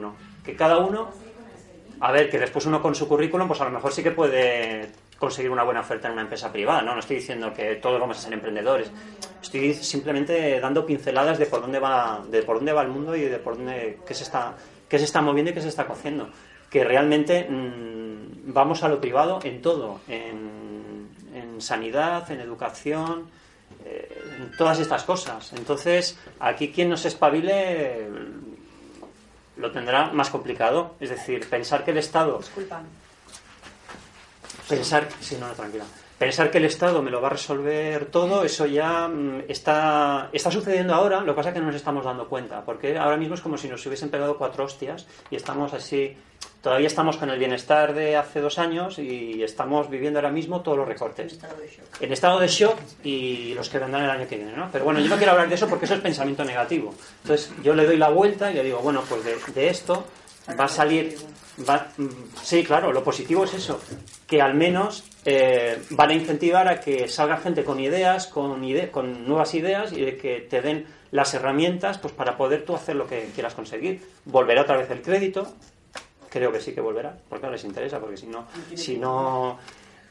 [0.44, 1.10] Que cada uno,
[2.00, 4.90] a ver, que después uno con su currículum, pues a lo mejor sí que puede
[5.20, 6.94] conseguir una buena oferta en una empresa privada, ¿no?
[6.94, 8.90] No estoy diciendo que todos vamos a ser emprendedores.
[9.42, 13.22] Estoy simplemente dando pinceladas de por dónde va, de por dónde va el mundo y
[13.22, 14.56] de por dónde, qué se está,
[14.88, 16.30] qué se está moviendo y qué se está cociendo.
[16.70, 23.30] Que realmente mm, vamos a lo privado en todo, en, en sanidad, en educación,
[23.90, 25.54] eh, todas estas cosas.
[25.54, 28.08] Entonces, aquí quien no se espabile
[29.58, 30.96] lo tendrá más complicado.
[31.00, 32.82] Es decir, pensar que el Estado Disculpa.
[34.68, 35.86] pensar sí, no, no, tranquila
[36.20, 40.52] pensar que el Estado me lo va a resolver todo eso ya mm, está está
[40.52, 43.36] sucediendo ahora lo que pasa es que no nos estamos dando cuenta porque ahora mismo
[43.36, 46.16] es como si nos hubiesen pegado cuatro hostias y estamos así
[46.62, 50.78] todavía estamos con el bienestar de hace dos años y estamos viviendo ahora mismo todos
[50.78, 51.40] los recortes
[52.02, 54.68] en estado de shock y los que vendrán el año que viene, ¿no?
[54.72, 56.94] Pero bueno, yo no quiero hablar de eso porque eso es pensamiento negativo.
[57.24, 60.06] Entonces yo le doy la vuelta y le digo, bueno, pues de, de esto
[60.58, 61.16] va a salir...
[61.70, 61.90] Va,
[62.42, 63.82] sí, claro, lo positivo es eso,
[64.26, 68.90] que al menos eh, van a incentivar a que salga gente con ideas, con, ide-
[68.92, 72.96] con nuevas ideas y de que te den las herramientas pues para poder tú hacer
[72.96, 74.02] lo que quieras conseguir.
[74.24, 75.54] Volverá otra vez el crédito,
[76.30, 78.46] creo que sí que volverá, porque ahora les interesa, porque si no,
[78.76, 79.60] si no,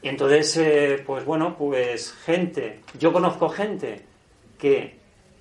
[0.03, 4.05] y entonces, eh, pues bueno, pues gente, yo conozco gente
[4.59, 4.99] que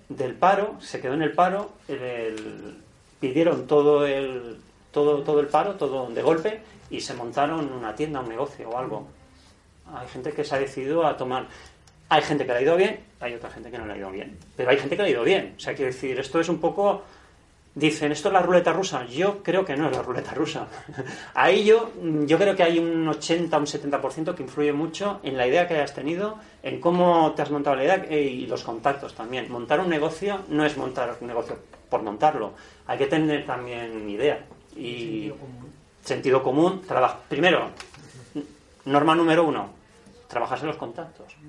[0.09, 2.79] del paro, se quedó en el paro, el-
[3.21, 4.57] pidieron todo el,
[4.99, 8.77] todo, todo el paro, todo de golpe, y se montaron una tienda, un negocio o
[8.77, 9.07] algo.
[9.95, 11.47] Hay gente que se ha decidido a tomar.
[12.09, 14.11] Hay gente que le ha ido bien, hay otra gente que no le ha ido
[14.11, 14.37] bien.
[14.57, 15.55] Pero hay gente que le ha ido bien.
[15.57, 17.03] O sea, quiero decir, esto es un poco.
[17.75, 19.07] Dicen, ¿esto es la ruleta rusa?
[19.07, 20.67] Yo creo que no es la ruleta rusa.
[21.35, 21.93] Ahí yo,
[22.27, 25.75] yo creo que hay un 80, un 70% que influye mucho en la idea que
[25.75, 29.53] hayas tenido, en cómo te has montado la idea eh, y los contactos también.
[29.53, 31.57] Montar un negocio no es montar un negocio
[31.89, 32.55] por montarlo.
[32.89, 34.45] Hay que tener también idea
[34.79, 35.33] y
[36.05, 36.83] sentido común.
[36.87, 37.71] Traba- Primero,
[38.85, 39.71] norma número uno,
[40.29, 41.35] trabajas en los contactos.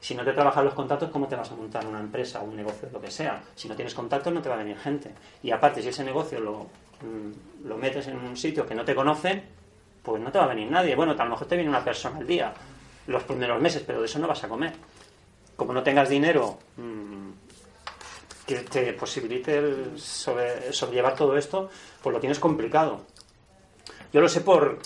[0.00, 2.88] Si no te trabajas los contactos, ¿cómo te vas a montar una empresa, un negocio,
[2.92, 3.40] lo que sea?
[3.54, 5.12] Si no tienes contactos, no te va a venir gente.
[5.44, 6.64] Y aparte, si ese negocio lo,
[7.02, 9.44] mm, lo metes en un sitio que no te conocen,
[10.02, 10.96] pues no te va a venir nadie.
[10.96, 12.52] Bueno, a lo mejor te viene una persona al día
[13.06, 14.72] los primeros meses, pero de eso no vas a comer.
[15.54, 17.30] Como no tengas dinero mm,
[18.46, 21.70] que te posibilite el sobre- sobrellevar todo esto,
[22.02, 23.02] pues lo tienes complicado.
[24.12, 24.78] Yo lo sé por,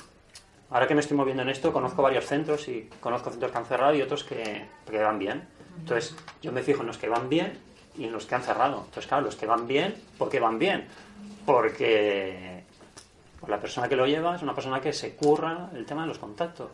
[0.71, 3.67] ahora que me estoy moviendo en esto, conozco varios centros y conozco centros que han
[3.67, 5.49] cerrado y otros que, que van bien.
[5.79, 7.59] Entonces, yo me fijo en los que van bien
[7.99, 8.79] y en los que han cerrado.
[8.85, 10.87] Entonces, claro, los que van bien, ¿por qué van bien?
[11.45, 12.63] Porque
[13.41, 16.09] pues, la persona que lo lleva es una persona que se curra el tema de
[16.09, 16.71] los contactos.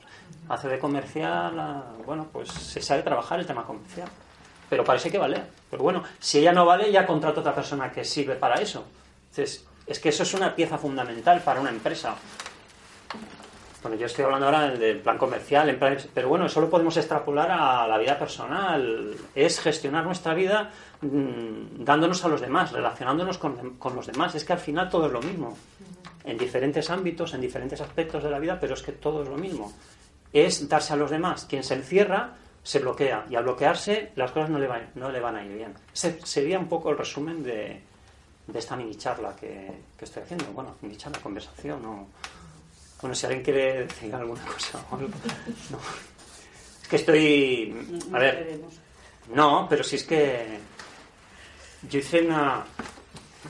[0.48, 4.08] Hace de comercial, a- bueno, pues se sabe trabajar el tema comercial.
[4.72, 5.38] Pero parece que vale.
[5.70, 8.86] Pero bueno, si ella no vale, ya contrata otra persona que sirve para eso.
[9.28, 12.14] Entonces, es que eso es una pieza fundamental para una empresa.
[13.82, 15.78] Bueno, yo estoy hablando ahora del, plan comercial, en
[16.14, 19.14] pero bueno, eso lo podemos extrapolar a la vida personal.
[19.34, 20.70] Es gestionar nuestra vida
[21.02, 24.34] mm, dándonos a los demás, relacionándonos con, con los demás.
[24.34, 25.54] Es que al final todo es lo mismo.
[26.24, 29.36] En diferentes ámbitos, en diferentes aspectos de la vida, pero es que todo es lo
[29.36, 29.70] mismo.
[30.32, 31.44] Es darse a los demás.
[31.44, 35.20] Quien se encierra se bloquea y al bloquearse las cosas no le, van, no le
[35.20, 35.74] van a ir bien.
[35.92, 37.80] Sería un poco el resumen de,
[38.46, 40.46] de esta mini charla que, que estoy haciendo.
[40.52, 41.84] Bueno, mini charla, conversación.
[41.84, 42.06] o
[43.00, 45.08] Bueno, si alguien quiere decir alguna cosa o algo.
[45.70, 45.78] No.
[46.82, 48.00] Es que estoy.
[48.12, 48.60] A ver.
[49.34, 50.58] No, pero si es que.
[51.88, 52.64] Yo hice una.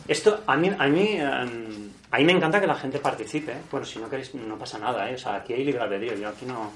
[0.08, 3.52] Esto, a mí, a mí, em, a mí me encanta que la gente participe.
[3.52, 3.62] ¿eh?
[3.70, 5.14] Bueno, si no queréis, no pasa nada, ¿eh?
[5.14, 6.72] O sea, aquí hay libre albedrío, yo aquí no...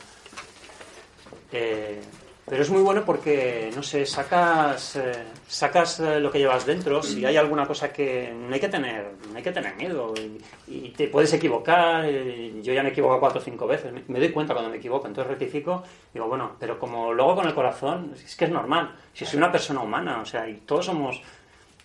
[1.50, 2.00] Eh,
[2.48, 5.12] pero es muy bueno porque, no sé, sacas, eh,
[5.48, 7.02] sacas eh, lo que llevas dentro.
[7.02, 10.40] Si hay alguna cosa que no hay que tener, no hay que tener miedo y,
[10.72, 12.04] y te puedes equivocar.
[12.06, 13.92] eh, yo ya me he equivocado cuatro o cinco veces.
[13.92, 15.82] Me, me doy cuenta cuando me equivoco, entonces rectifico.
[16.14, 18.94] Digo, bueno, pero como lo hago con el corazón, es que es normal.
[19.12, 21.20] Si soy una persona humana, o sea, y todos somos,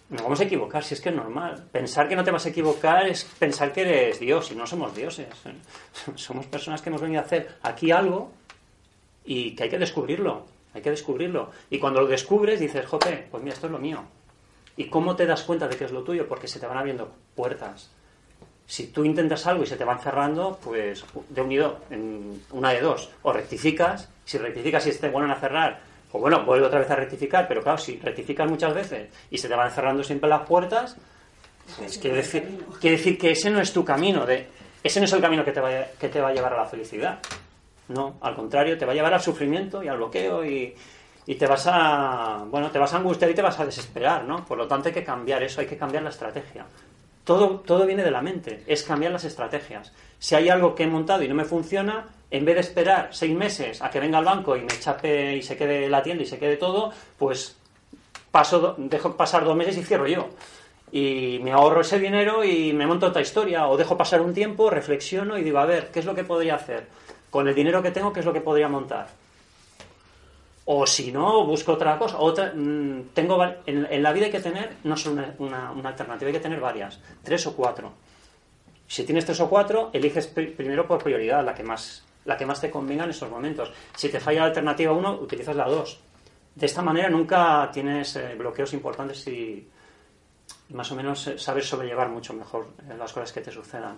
[0.09, 1.70] nos vamos a equivocar, si es que es normal.
[1.72, 4.95] Pensar que no te vas a equivocar es pensar que eres Dios y no somos
[4.95, 5.28] dioses.
[5.45, 5.55] ¿eh?
[6.16, 8.32] Somos personas que hemos venido a hacer aquí algo
[9.26, 11.51] y que hay que descubrirlo, hay que descubrirlo.
[11.69, 14.03] Y cuando lo descubres dices, jope, pues mira, esto es lo mío.
[14.78, 16.28] ¿Y cómo te das cuenta de que es lo tuyo?
[16.28, 17.91] Porque se te van abriendo puertas.
[18.65, 22.80] Si tú intentas algo y se te van cerrando, pues de unido, en una de
[22.80, 23.09] dos.
[23.24, 26.89] O rectificas, si rectificas y se te vuelven a cerrar, pues bueno, vuelve otra vez
[26.89, 27.47] a rectificar.
[27.49, 30.95] Pero claro, si rectificas muchas veces y se te van cerrando siempre las puertas,
[31.78, 34.26] pues quiere decir, decir que ese no es tu camino.
[34.26, 34.47] De,
[34.84, 35.69] ese no es el camino que te, va,
[35.99, 37.19] que te va a llevar a la felicidad.
[37.93, 40.73] No, al contrario, te va a llevar al sufrimiento y al bloqueo y,
[41.25, 44.45] y te vas a, bueno, te vas a angustiar y te vas a desesperar, ¿no?
[44.45, 46.65] Por lo tanto hay que cambiar eso, hay que cambiar la estrategia.
[47.23, 49.93] Todo, todo viene de la mente, es cambiar las estrategias.
[50.17, 53.35] Si hay algo que he montado y no me funciona, en vez de esperar seis
[53.35, 56.25] meses a que venga al banco y me chape y se quede la tienda y
[56.25, 57.57] se quede todo, pues
[58.31, 60.29] paso, dejo pasar dos meses y cierro yo.
[60.91, 63.67] Y me ahorro ese dinero y me monto otra historia.
[63.67, 66.55] O dejo pasar un tiempo, reflexiono y digo, a ver, ¿qué es lo que podría
[66.55, 66.87] hacer?
[67.32, 69.07] Con el dinero que tengo, ¿qué es lo que podría montar?
[70.65, 72.19] O si no, busco otra cosa.
[72.19, 76.39] Otra, mm, tengo, en, la vida hay que tener no solo una, alternativa, hay que
[76.39, 77.91] tener varias, tres o cuatro.
[78.88, 82.45] Si tienes tres o cuatro, eliges pri- primero por prioridad la que más, la que
[82.45, 83.71] más te convenga en esos momentos.
[83.95, 85.99] Si te falla la alternativa uno, utilizas la dos.
[86.53, 89.67] De esta manera nunca tienes eh, bloqueos importantes y
[90.69, 93.97] más o menos eh, sabes sobrellevar mucho mejor eh, las cosas que te sucedan.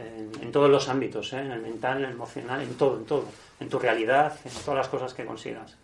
[0.00, 3.04] En, en todos los ámbitos, eh, en el mental, en el emocional, en todo, en
[3.04, 3.24] todo.
[3.60, 5.76] En tu realidad, en todas las cosas que consigas.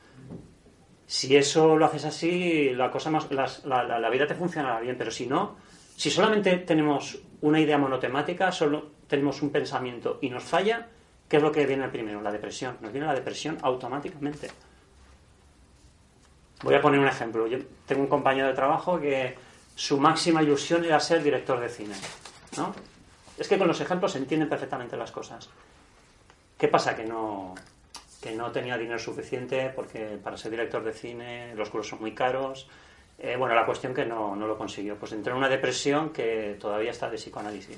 [1.06, 4.96] Si eso lo haces así, la, cosa más, la, la- la vida te funcionará bien,
[4.98, 5.56] pero si no,
[5.96, 10.88] si solamente tenemos una idea monotemática, solo tenemos un pensamiento y nos falla,
[11.28, 12.20] ¿qué es lo que viene primero?
[12.22, 12.76] La depresión.
[12.80, 14.50] Nos viene la depresión automáticamente.
[16.62, 17.46] Voy a poner un ejemplo.
[17.46, 19.36] Yo tengo un compañero de trabajo que
[19.74, 21.94] su máxima ilusión era ser director de cine.
[22.56, 22.74] ¿no?
[23.38, 25.48] Es que con los ejemplos se entienden perfectamente las cosas.
[26.58, 26.96] ¿Qué pasa?
[26.96, 27.54] Que no,
[28.20, 32.12] que no tenía dinero suficiente porque para ser director de cine los cursos son muy
[32.12, 32.68] caros.
[33.18, 34.96] Eh, bueno, la cuestión que no, no lo consiguió.
[34.96, 37.76] Pues entró en una depresión que todavía está de psicoanálisis.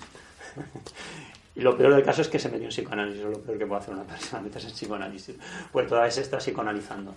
[1.57, 3.21] y lo peor del caso es que se metió en psicoanálisis.
[3.21, 5.37] Es lo peor que puede hacer una persona, meterse en psicoanálisis.
[5.73, 7.15] Pues todavía se está psicoanalizando.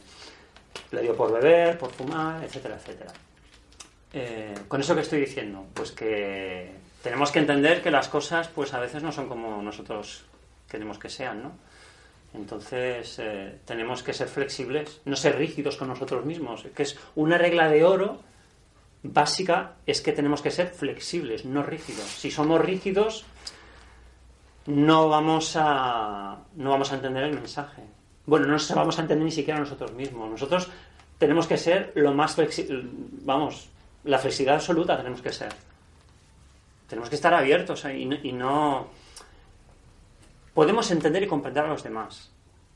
[0.92, 3.12] Le dio por beber, por fumar, etcétera, etcétera.
[4.14, 6.72] Eh, con eso que estoy diciendo, pues que
[7.02, 10.26] tenemos que entender que las cosas, pues a veces no son como nosotros
[10.70, 11.52] queremos que sean, ¿no?
[12.34, 17.38] Entonces eh, tenemos que ser flexibles, no ser rígidos con nosotros mismos, que es una
[17.38, 18.20] regla de oro
[19.04, 22.06] básica, es que tenemos que ser flexibles, no rígidos.
[22.06, 23.26] Si somos rígidos,
[24.68, 27.82] no vamos a, no vamos a entender el mensaje.
[28.26, 30.30] Bueno, no nos vamos a entender ni siquiera nosotros mismos.
[30.30, 30.70] Nosotros
[31.18, 32.84] tenemos que ser lo más flexible,
[33.24, 33.70] vamos,
[34.06, 35.50] la flexibilidad absoluta tenemos que ser.
[36.92, 38.90] Tenemos que estar abiertos y no, y no...
[40.54, 42.32] Podemos entender y comprender a los demás,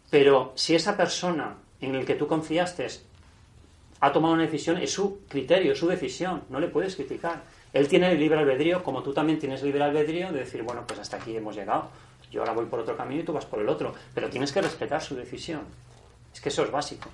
[0.09, 2.87] pero si esa persona en el que tú confiaste
[3.99, 7.43] ha tomado una decisión, es su criterio, es su decisión, no le puedes criticar.
[7.73, 10.97] Él tiene el libre albedrío, como tú también tienes libre albedrío, de decir, bueno, pues
[11.01, 11.89] hasta aquí hemos llegado.
[12.31, 13.93] Yo ahora voy por otro camino y tú vas por el otro.
[14.13, 15.63] Pero tienes que respetar su decisión.
[16.33, 17.09] Es que eso es básico.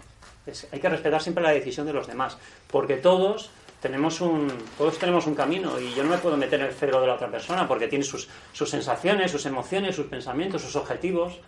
[0.71, 2.37] Hay que respetar siempre la decisión de los demás.
[2.69, 3.49] Porque todos
[3.81, 7.01] tenemos un, todos tenemos un camino y yo no me puedo meter en el cerebro
[7.01, 11.39] de la otra persona porque tiene sus, sus sensaciones, sus emociones, sus pensamientos, sus objetivos,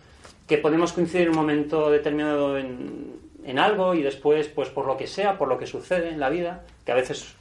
[0.47, 3.13] que podemos coincidir en un momento determinado en,
[3.45, 6.29] en algo y después, pues por lo que sea, por lo que sucede en la
[6.29, 7.35] vida, que a veces,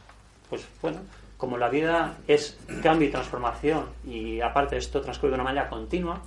[0.51, 0.99] pues bueno,
[1.39, 6.23] como la vida es cambio y transformación y aparte esto transcurre de una manera continua,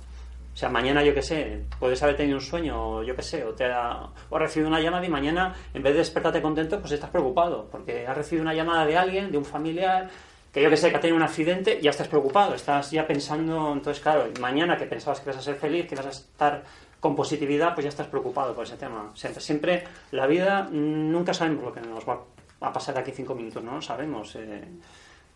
[0.56, 3.44] o sea, mañana yo qué sé, puedes haber tenido un sueño, o yo qué sé,
[3.44, 6.80] o, te ha, o has recibido una llamada y mañana, en vez de despertarte contento,
[6.80, 10.08] pues estás preocupado, porque has recibido una llamada de alguien, de un familiar,
[10.50, 13.70] que yo que sé, que ha tenido un accidente, ya estás preocupado, estás ya pensando,
[13.70, 16.62] entonces claro, mañana que pensabas que ibas a ser feliz, que ibas a estar
[17.00, 19.10] con positividad, pues ya estás preocupado por ese tema.
[19.14, 22.22] Siempre, siempre la vida, mm, nunca sabemos lo que nos va
[22.62, 24.34] a pasar de aquí cinco minutos, no lo sabemos.
[24.36, 24.64] eh,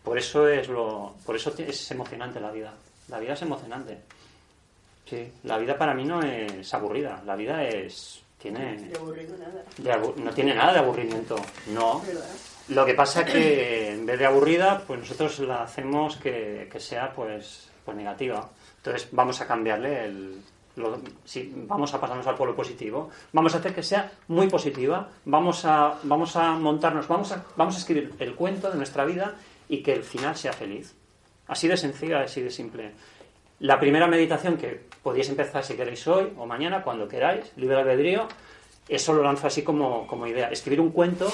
[0.03, 2.73] por eso es lo, por eso es emocionante la vida.
[3.07, 3.99] La vida es emocionante.
[5.11, 9.61] Sí, la vida para mí no es aburrida, la vida es tiene De aburrido nada.
[9.77, 11.35] de abu- no tiene nada de aburrimiento,
[11.67, 11.99] no.
[11.99, 12.25] ¿Verdad?
[12.69, 17.11] Lo que pasa que en vez de aburrida, pues nosotros la hacemos que, que sea
[17.13, 18.49] pues, pues negativa.
[18.77, 20.41] Entonces vamos a cambiarle el,
[20.77, 23.09] lo- sí, vamos a pasarnos al polo positivo.
[23.33, 25.09] Vamos a hacer que sea muy positiva.
[25.25, 29.35] Vamos a, vamos a montarnos, vamos a, vamos a escribir el cuento de nuestra vida
[29.67, 30.95] y que el final sea feliz.
[31.47, 32.91] Así de sencilla, así de simple.
[33.59, 38.27] La primera meditación que podéis empezar si queréis hoy o mañana, cuando queráis, libre albedrío,
[38.87, 40.49] eso lo lanzo así como, como idea.
[40.49, 41.31] Escribir un cuento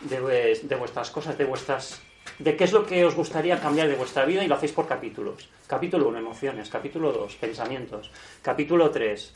[0.00, 2.00] de, de vuestras cosas, de vuestras
[2.38, 4.86] de qué es lo que os gustaría cambiar de vuestra vida y lo hacéis por
[4.86, 5.48] capítulos.
[5.66, 6.68] Capítulo 1, emociones.
[6.70, 8.10] Capítulo 2, pensamientos.
[8.42, 9.34] Capítulo 3,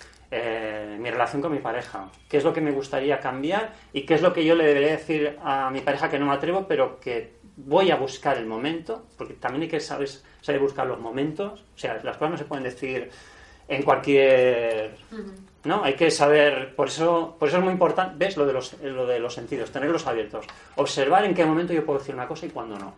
[0.98, 2.08] mi relación con mi pareja.
[2.28, 4.92] ¿Qué es lo que me gustaría cambiar y qué es lo que yo le debería
[4.92, 9.06] decir a mi pareja que no me atrevo, pero que voy a buscar el momento?
[9.16, 10.08] Porque también hay que saber,
[10.40, 11.60] saber buscar los momentos.
[11.74, 13.10] O sea, las cosas no se pueden decir
[13.68, 14.96] en cualquier
[15.64, 15.82] ¿no?
[15.82, 19.06] Hay que saber, por eso, por eso es muy importante, ves lo de, los, lo
[19.06, 20.46] de los sentidos, tenerlos abiertos,
[20.76, 22.94] observar en qué momento yo puedo decir una cosa y cuándo no.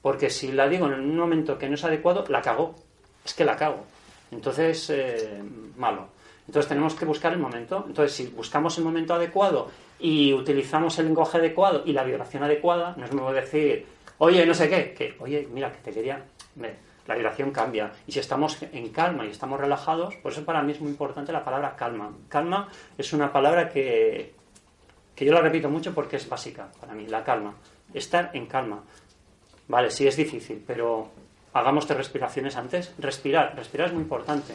[0.00, 2.74] Porque si la digo en un momento que no es adecuado, la cago.
[3.24, 3.84] Es que la cago.
[4.32, 5.40] Entonces, eh,
[5.76, 6.08] malo.
[6.46, 7.84] Entonces tenemos que buscar el momento.
[7.86, 12.94] Entonces, si buscamos el momento adecuado y utilizamos el lenguaje adecuado y la vibración adecuada,
[12.96, 13.86] no es nuevo decir,
[14.18, 16.22] oye, no sé qué, que, oye, mira, que te quería...
[17.06, 17.92] La vibración cambia.
[18.06, 21.32] Y si estamos en calma y estamos relajados, por eso para mí es muy importante
[21.32, 22.12] la palabra calma.
[22.28, 24.34] Calma es una palabra que,
[25.14, 27.54] que yo la repito mucho porque es básica para mí, la calma.
[27.92, 28.84] Estar en calma.
[29.66, 31.10] Vale, sí es difícil, pero
[31.52, 32.94] hagamos tres respiraciones antes.
[32.98, 34.54] Respirar, respirar es muy importante.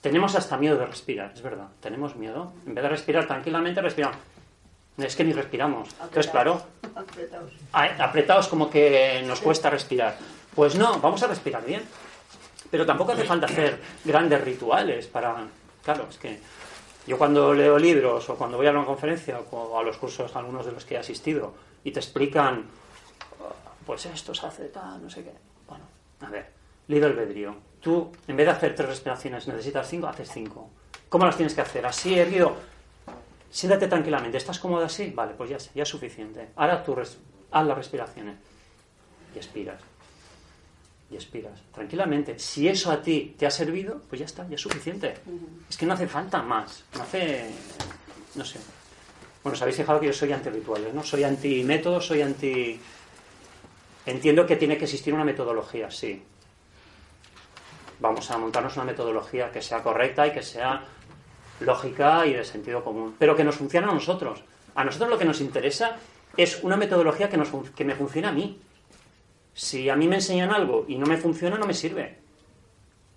[0.00, 1.68] Tenemos hasta miedo de respirar, es verdad.
[1.80, 2.52] Tenemos miedo.
[2.66, 4.16] En vez de respirar tranquilamente, respiramos.
[4.96, 5.88] Es que ni respiramos.
[6.02, 6.62] Entonces, claro,
[6.94, 7.52] Apretaos.
[7.72, 10.16] a- apretados como que nos cuesta respirar.
[10.54, 11.82] Pues no, vamos a respirar bien.
[12.70, 15.46] Pero tampoco hace falta hacer grandes rituales para...
[15.84, 16.38] Claro, es que
[17.06, 20.66] yo cuando leo libros o cuando voy a una conferencia o a los cursos, algunos
[20.66, 22.66] de los que he asistido, y te explican,
[23.86, 25.32] pues esto se hace tal, no sé qué.
[25.66, 25.84] Bueno,
[26.20, 26.50] a ver,
[26.88, 27.56] libre albedrío.
[27.80, 30.70] Tú, en vez de hacer tres respiraciones, necesitas cinco, haces cinco.
[31.08, 31.86] ¿Cómo las tienes que hacer?
[31.86, 32.56] Así, erguido.
[33.50, 34.36] Siéntate tranquilamente.
[34.36, 35.10] ¿Estás cómodo así?
[35.14, 36.48] Vale, pues ya, ya es suficiente.
[36.56, 37.18] Ahora tú res-
[37.50, 38.34] haz las respiraciones.
[39.34, 39.80] Y expiras.
[41.10, 41.58] Y expiras.
[41.72, 42.38] Tranquilamente.
[42.38, 45.14] Si eso a ti te ha servido, pues ya está, ya es suficiente.
[45.70, 46.84] Es que no hace falta más.
[46.94, 47.48] No hace.
[48.34, 48.58] No sé.
[49.42, 51.02] Bueno, os habéis fijado que yo soy anti-rituales, ¿no?
[51.02, 52.78] Soy anti-métodos, soy anti.
[54.04, 56.22] Entiendo que tiene que existir una metodología, sí.
[58.00, 60.82] Vamos a montarnos una metodología que sea correcta y que sea
[61.60, 64.42] lógica y de sentido común, pero que nos funcione a nosotros.
[64.74, 65.96] A nosotros lo que nos interesa
[66.36, 68.60] es una metodología que, nos, que me funcione a mí.
[69.52, 72.18] Si a mí me enseñan algo y no me funciona, no me sirve.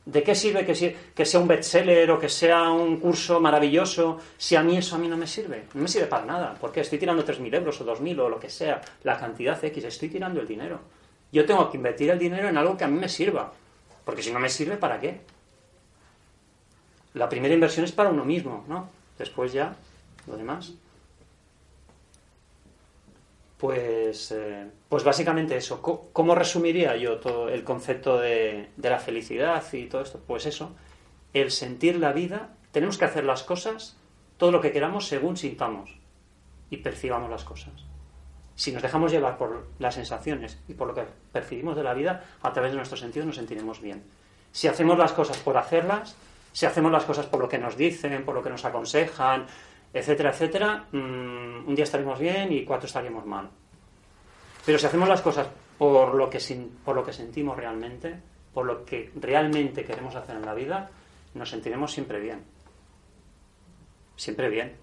[0.05, 4.55] ¿De qué sirve que, que sea un bestseller o que sea un curso maravilloso si
[4.55, 5.65] a mí eso a mí no me sirve?
[5.75, 6.55] No me sirve para nada.
[6.59, 10.09] porque Estoy tirando 3.000 euros o 2.000 o lo que sea, la cantidad X, estoy
[10.09, 10.79] tirando el dinero.
[11.31, 13.53] Yo tengo que invertir el dinero en algo que a mí me sirva.
[14.11, 15.21] Porque si no me sirve, ¿para qué?
[17.13, 18.89] La primera inversión es para uno mismo, ¿no?
[19.17, 19.77] Después ya,
[20.27, 20.73] lo demás.
[23.57, 25.81] Pues, eh, pues básicamente eso.
[25.81, 30.19] ¿Cómo resumiría yo todo el concepto de, de la felicidad y todo esto?
[30.27, 30.75] Pues eso,
[31.31, 33.95] el sentir la vida, tenemos que hacer las cosas,
[34.35, 35.89] todo lo que queramos según sintamos
[36.69, 37.90] y percibamos las cosas.
[38.61, 42.23] Si nos dejamos llevar por las sensaciones y por lo que percibimos de la vida,
[42.43, 44.03] a través de nuestros sentidos nos sentiremos bien.
[44.51, 46.15] Si hacemos las cosas por hacerlas,
[46.51, 49.47] si hacemos las cosas por lo que nos dicen, por lo que nos aconsejan,
[49.91, 53.49] etcétera, etcétera, mm, un día estaremos bien y cuatro estaríamos mal.
[54.63, 55.47] Pero si hacemos las cosas
[55.79, 56.37] por lo que,
[56.85, 58.15] por lo que sentimos realmente,
[58.53, 60.91] por lo que realmente queremos hacer en la vida,
[61.33, 62.43] nos sentiremos siempre bien.
[64.17, 64.75] Siempre bien.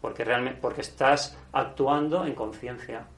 [0.00, 3.08] Porque, realmente, porque estás actuando en conciencia.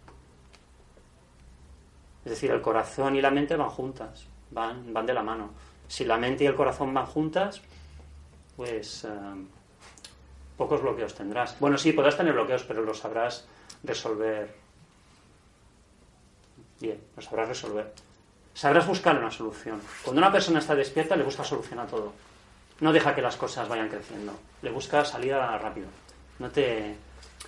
[2.26, 5.50] Es decir, el corazón y la mente van juntas, van, van de la mano.
[5.86, 7.62] Si la mente y el corazón van juntas,
[8.56, 9.08] pues eh,
[10.56, 11.56] pocos bloqueos tendrás.
[11.60, 13.46] Bueno, sí, podrás tener bloqueos, pero los sabrás
[13.84, 14.52] resolver
[16.80, 17.92] bien, los sabrás resolver.
[18.54, 19.80] Sabrás buscar una solución.
[20.02, 22.12] Cuando una persona está despierta, le busca solución a todo.
[22.80, 24.32] No deja que las cosas vayan creciendo.
[24.62, 25.86] Le busca salida rápido.
[26.40, 26.96] No te,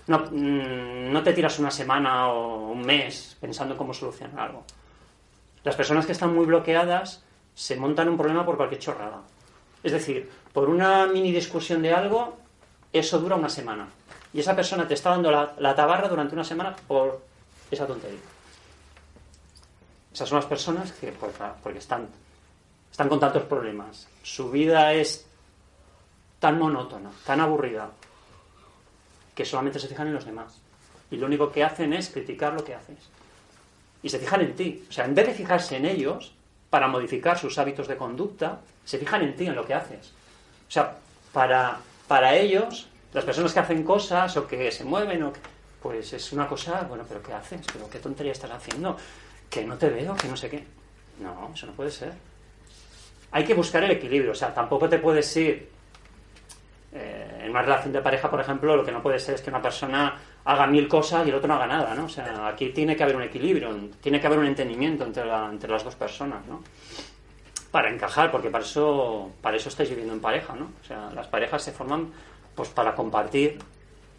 [0.06, 4.64] no, mm, no te tiras una semana o un mes pensando cómo solucionar algo.
[5.64, 7.22] Las personas que están muy bloqueadas
[7.54, 9.22] se montan un problema por cualquier chorrada.
[9.82, 12.36] Es decir, por una mini discusión de algo,
[12.92, 13.88] eso dura una semana.
[14.32, 17.22] Y esa persona te está dando la, tabarra durante una semana por
[17.70, 18.18] esa tontería.
[20.12, 22.08] Esas son las personas que, porque están,
[22.90, 24.08] están con tantos problemas.
[24.22, 25.26] Su vida es
[26.38, 27.90] tan monótona, tan aburrida,
[29.38, 30.58] que solamente se fijan en los demás.
[31.12, 32.98] y lo único que hacen es criticar lo que haces.
[34.02, 34.84] Y se fijan en ti.
[34.88, 36.34] O sea, en vez de fijarse en ellos
[36.70, 40.08] para modificar sus hábitos de conducta, se fijan en ti, en lo que haces.
[40.68, 40.96] O sea,
[41.32, 41.78] para,
[42.08, 45.40] para ellos, las personas que hacen cosas o que se mueven, o que-
[45.80, 47.60] pues es una cosa, bueno, pero ¿qué haces?
[47.72, 48.96] ¿Pero qué tontería estás haciendo?
[49.48, 50.64] Que no te veo, que no sé qué.
[51.20, 52.12] No, eso no puede ser.
[53.30, 54.32] Hay que buscar el equilibrio.
[54.32, 55.70] O sea, tampoco te puedes ir
[56.92, 59.50] eh, en una relación de pareja, por ejemplo, lo que no puede ser es que
[59.50, 62.06] una persona haga mil cosas y el otro no haga nada, ¿no?
[62.06, 65.48] O sea, aquí tiene que haber un equilibrio, tiene que haber un entendimiento entre, la-
[65.50, 66.62] entre las dos personas, ¿no?
[67.70, 70.70] Para encajar, porque para eso, para eso estáis viviendo en pareja, ¿no?
[70.82, 72.08] O sea, las parejas se forman
[72.54, 73.58] pues para compartir,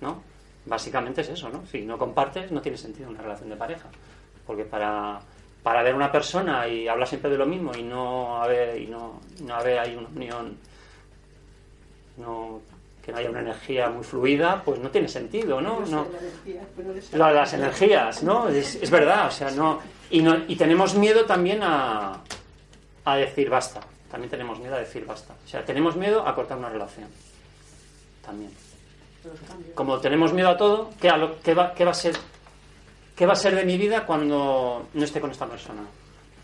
[0.02, 0.22] ¿no?
[0.66, 1.66] Básicamente es eso, ¿no?
[1.66, 3.88] Si no compartes, no tiene sentido una relación de pareja.
[4.46, 5.20] Porque para,
[5.64, 9.20] para ver una persona y hablar siempre de lo mismo y no haber, y no,
[9.42, 10.58] no haber ahí una unión
[12.20, 12.62] no,
[13.04, 15.80] que no haya una energía muy fluida, pues no tiene sentido, ¿no?
[15.92, 16.06] no
[17.18, 18.48] la- las energías, ¿no?
[18.50, 19.80] Es, es verdad, o sea, no
[20.12, 20.36] y, no.
[20.48, 22.22] y tenemos miedo también a,
[23.06, 23.80] a decir basta.
[24.12, 25.34] También tenemos miedo a decir basta.
[25.46, 27.08] O sea, tenemos miedo a cortar una relación.
[28.26, 28.52] También.
[29.76, 32.16] Como tenemos miedo a todo, ¿qué, a lo- qué va, qué va a ser?
[33.16, 35.82] ¿Qué va a ser de mi vida cuando no esté con esta persona?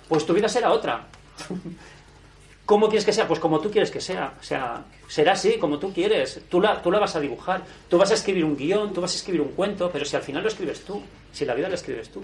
[0.10, 1.06] Pues tu vida será otra.
[2.66, 3.28] ¿Cómo quieres que sea?
[3.28, 4.34] Pues como tú quieres que sea.
[4.40, 6.42] O sea, será así, como tú quieres.
[6.50, 7.62] Tú la, tú la vas a dibujar.
[7.88, 10.24] Tú vas a escribir un guion, tú vas a escribir un cuento, pero si al
[10.24, 11.02] final lo escribes tú,
[11.32, 12.24] si la vida la escribes tú.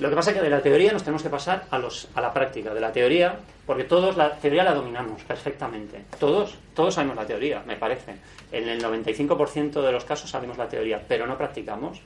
[0.00, 2.20] Lo que pasa es que de la teoría nos tenemos que pasar a, los, a
[2.20, 2.74] la práctica.
[2.74, 6.04] De la teoría, porque todos la teoría la dominamos perfectamente.
[6.18, 8.16] Todos, todos sabemos la teoría, me parece.
[8.50, 12.00] En el 95% de los casos sabemos la teoría, pero no practicamos.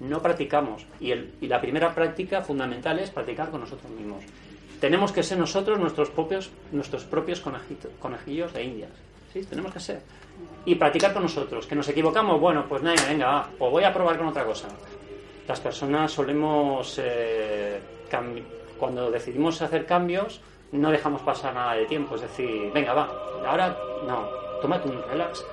[0.00, 0.86] No practicamos.
[0.98, 4.24] Y, el, y la primera práctica fundamental es practicar con nosotros mismos.
[4.80, 7.42] Tenemos que ser nosotros nuestros propios, nuestros propios
[8.00, 8.90] conejillos de indias.
[9.32, 9.44] ¿Sí?
[9.44, 10.02] Tenemos que ser.
[10.64, 11.66] Y practicar con nosotros.
[11.66, 12.40] ¿Que nos equivocamos?
[12.40, 13.50] Bueno, pues nada, venga, va.
[13.58, 14.68] O voy a probar con otra cosa.
[15.48, 17.80] Las personas solemos, eh,
[18.78, 20.40] cuando decidimos hacer cambios,
[20.72, 22.14] no dejamos pasar nada de tiempo.
[22.14, 23.10] Es decir, venga, va.
[23.46, 24.28] Ahora, no.
[24.60, 25.44] Tómate un relax.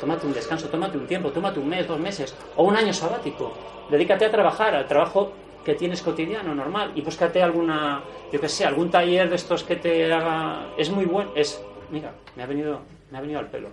[0.00, 3.52] Tómate un descanso, tómate un tiempo, tómate un mes, dos meses o un año sabático.
[3.90, 5.32] Dedícate a trabajar, al trabajo
[5.68, 8.02] que tienes cotidiano, normal, y búscate alguna,
[8.32, 10.72] yo que sé, algún taller de estos que te haga.
[10.78, 11.32] Es muy bueno.
[11.36, 13.68] Es, mira, me ha venido, me ha venido al pelo.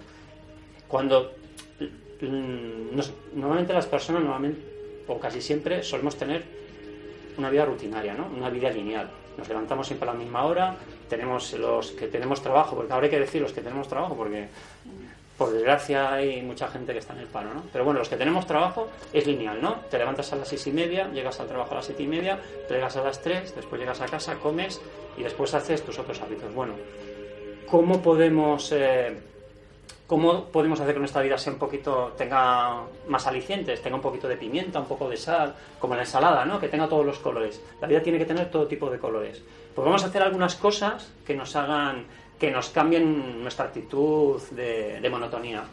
[0.89, 1.32] Cuando
[2.20, 3.00] mm,
[3.34, 4.60] normalmente las personas, normalmente,
[5.08, 6.43] o casi siempre, solemos tener
[7.38, 8.28] una vida rutinaria, ¿no?
[8.28, 9.10] Una vida lineal.
[9.38, 10.76] Nos levantamos siempre a la misma hora,
[11.08, 14.50] tenemos los que tenemos trabajo, porque ahora hay que decir los que tenemos trabajo, porque
[15.38, 17.63] por desgracia hay mucha gente que está en el paro, ¿no?
[17.71, 19.75] Pero bueno, los que tenemos trabajo es lineal, ¿no?
[19.89, 22.39] Te levantas a las seis y media, llegas al trabajo a las siete y media,
[22.69, 24.81] llegas a las tres, después llegas a casa, comes
[25.17, 26.53] y después haces tus otros hábitos.
[26.53, 26.75] Bueno,
[27.69, 29.17] ¿cómo podemos, eh,
[30.07, 34.29] cómo podemos hacer que nuestra vida sea un poquito, tenga más alicientes, tenga un poquito
[34.29, 36.61] de pimienta, un poco de sal, como la ensalada, ¿no?
[36.61, 37.61] Que tenga todos los colores.
[37.81, 39.43] La vida tiene que tener todo tipo de colores.
[39.75, 42.05] Pues vamos a hacer algunas cosas que nos hagan,
[42.39, 45.63] que nos cambien nuestra actitud de, de monotonía.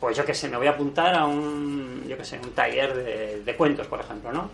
[0.00, 2.94] Pues yo que sé, me voy a apuntar a un, yo que sé, un taller
[2.94, 4.50] de, de cuentos, por ejemplo, ¿no?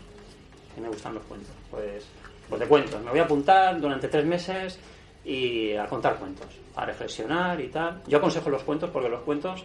[0.74, 1.52] Que me gustan los cuentos.
[1.70, 2.04] Pues,
[2.48, 3.00] pues de cuentos.
[3.02, 4.78] Me voy a apuntar durante tres meses
[5.24, 6.46] y a contar cuentos,
[6.76, 8.02] a reflexionar y tal.
[8.06, 9.64] Yo aconsejo los cuentos porque los cuentos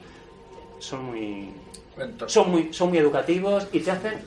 [0.79, 1.49] son muy,
[1.95, 2.31] Cuentos.
[2.31, 4.19] son muy, son muy educativos y te hacen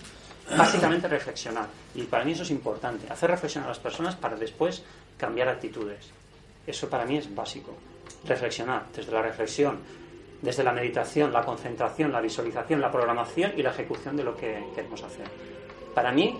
[0.56, 1.66] básicamente reflexionar.
[1.94, 4.82] Y para mí eso es importante, hacer reflexionar a las personas para después
[5.16, 6.10] cambiar actitudes.
[6.66, 7.72] Eso para mí es básico.
[8.24, 9.80] Reflexionar, desde la reflexión,
[10.42, 14.64] desde la meditación, la concentración, la visualización, la programación y la ejecución de lo que
[14.74, 15.26] queremos hacer.
[15.94, 16.38] Para mí,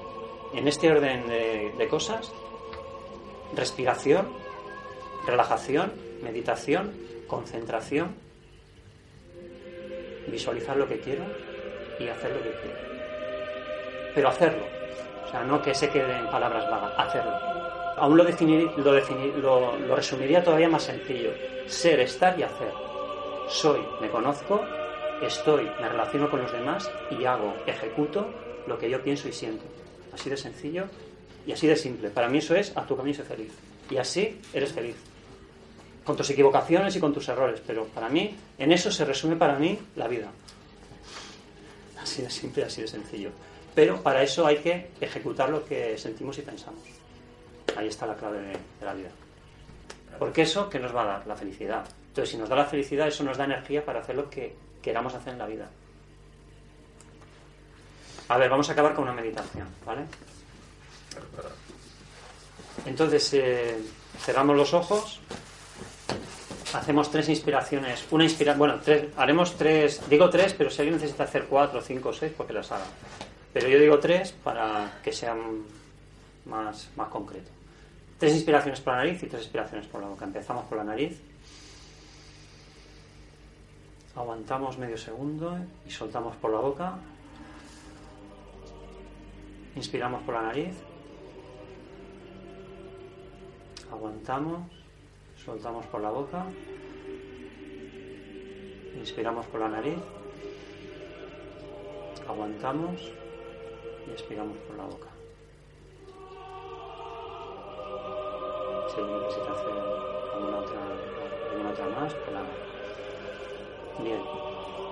[0.55, 2.31] en este orden de, cosas,
[3.55, 4.29] respiración,
[5.27, 5.93] relajación,
[6.23, 6.93] meditación,
[7.27, 8.15] concentración,
[10.27, 11.25] visualizar lo que quiero
[11.99, 12.79] y hacer lo que quiero.
[14.15, 14.65] Pero hacerlo.
[15.27, 17.52] O sea, no que se quede en palabras vagas, hacerlo.
[17.97, 21.31] Aún lo, definir, lo, definir, lo, resumiría todavía más sencillo.
[21.67, 22.73] Ser, estar y hacer.
[23.49, 24.63] Soy, me conozco,
[25.23, 28.27] estoy, me relaciono con los demás y hago, ejecuto
[28.67, 29.65] lo que yo pienso y siento.
[30.13, 30.87] Así de sencillo
[31.47, 32.11] y así de simple.
[32.11, 33.53] Para mí eso es a tu camino y feliz.
[33.91, 34.97] Y así eres feliz.
[36.05, 37.61] Con tus equivocaciones y con tus errores.
[37.67, 40.31] Pero para mí, en eso se resume para mí la vida.
[42.01, 43.31] Así de simple, así de sencillo.
[43.75, 47.02] Pero para eso hay que ejecutar lo que sentimos y pensamos.
[47.77, 49.09] Ahí está la clave de, la vida.
[50.19, 51.27] Porque eso, ¿qué nos va a dar?
[51.27, 51.85] La felicidad.
[52.09, 55.15] Entonces, si nos da la felicidad, eso nos da energía para hacer lo que queramos
[55.15, 55.69] hacer en la vida.
[58.29, 60.03] A ver, vamos a acabar con una meditación, ¿vale?
[62.87, 63.79] Entonces, eh,
[64.19, 65.21] cerramos los ojos,
[66.75, 71.25] hacemos tres inspiraciones, una inspira, bueno, tres, haremos tres, digo tres, pero si alguien necesita
[71.25, 72.87] hacer cuatro, cinco, seis, porque las haga.
[73.53, 75.65] Pero yo digo tres para que sean
[76.45, 77.51] más, más concreto.
[78.19, 80.25] Tres inspiraciones por la nariz y tres inspiraciones por la boca.
[80.25, 81.21] Empezamos por la nariz.
[84.15, 86.99] Aguantamos medio segundo y soltamos por la boca.
[89.75, 90.75] Inspiramos por la nariz.
[93.91, 94.71] Aguantamos.
[95.45, 96.45] Soltamos por la boca.
[98.97, 99.99] Inspiramos por la nariz.
[102.29, 103.13] Aguantamos
[104.07, 105.12] y expiramos por la boca.
[108.95, 109.73] Necesita hacer
[110.35, 110.81] alguna otra,
[111.51, 112.49] alguna otra más, pues nada.
[114.03, 114.21] Bien.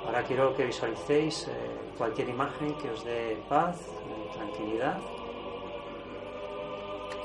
[0.07, 1.51] Ahora quiero que visualicéis eh,
[1.99, 4.99] cualquier imagen que os dé paz, eh, tranquilidad.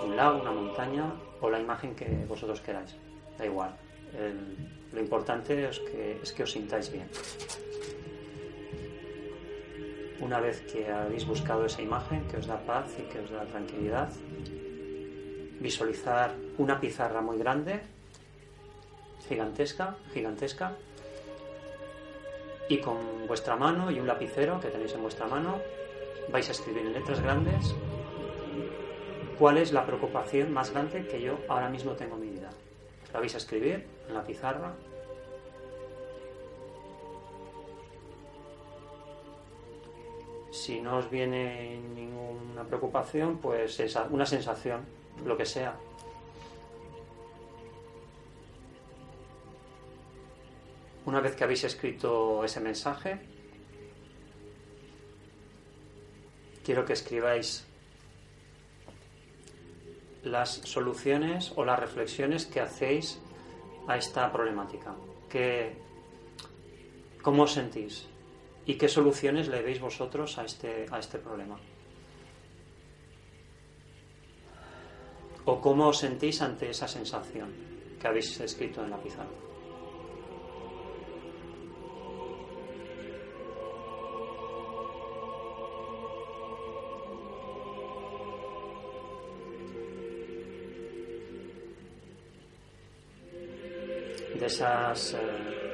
[0.04, 2.94] Un lago, una montaña o la imagen que vosotros queráis.
[3.38, 3.74] Da igual.
[4.92, 7.10] Lo importante es que, es que os sintáis bien.
[10.20, 13.46] Una vez que habéis buscado esa imagen que os da paz y que os da
[13.46, 14.10] tranquilidad,
[15.60, 17.82] visualizar una pizarra muy grande,
[19.28, 20.74] gigantesca, gigantesca,
[22.68, 25.60] y con vuestra mano y un lapicero que tenéis en vuestra mano,
[26.32, 27.76] vais a escribir en letras grandes
[29.38, 32.50] cuál es la preocupación más grande que yo ahora mismo tengo en mi vida.
[33.14, 34.74] La vais a escribir en la pizarra.
[40.52, 44.86] Si no os viene ninguna preocupación, pues es una sensación,
[45.24, 45.78] lo que sea.
[51.06, 53.20] Una vez que habéis escrito ese mensaje,
[56.64, 57.66] quiero que escribáis
[60.24, 63.20] las soluciones o las reflexiones que hacéis
[63.88, 64.96] a esta problemática.
[65.30, 65.76] ¿Qué,
[67.22, 68.08] ¿Cómo os sentís?
[68.66, 71.60] ¿Y qué soluciones le veis vosotros a este, a este problema?
[75.46, 77.54] ¿O cómo os sentís ante esa sensación
[78.00, 79.46] que habéis escrito en la pizarra?
[94.40, 95.18] de esas, eh,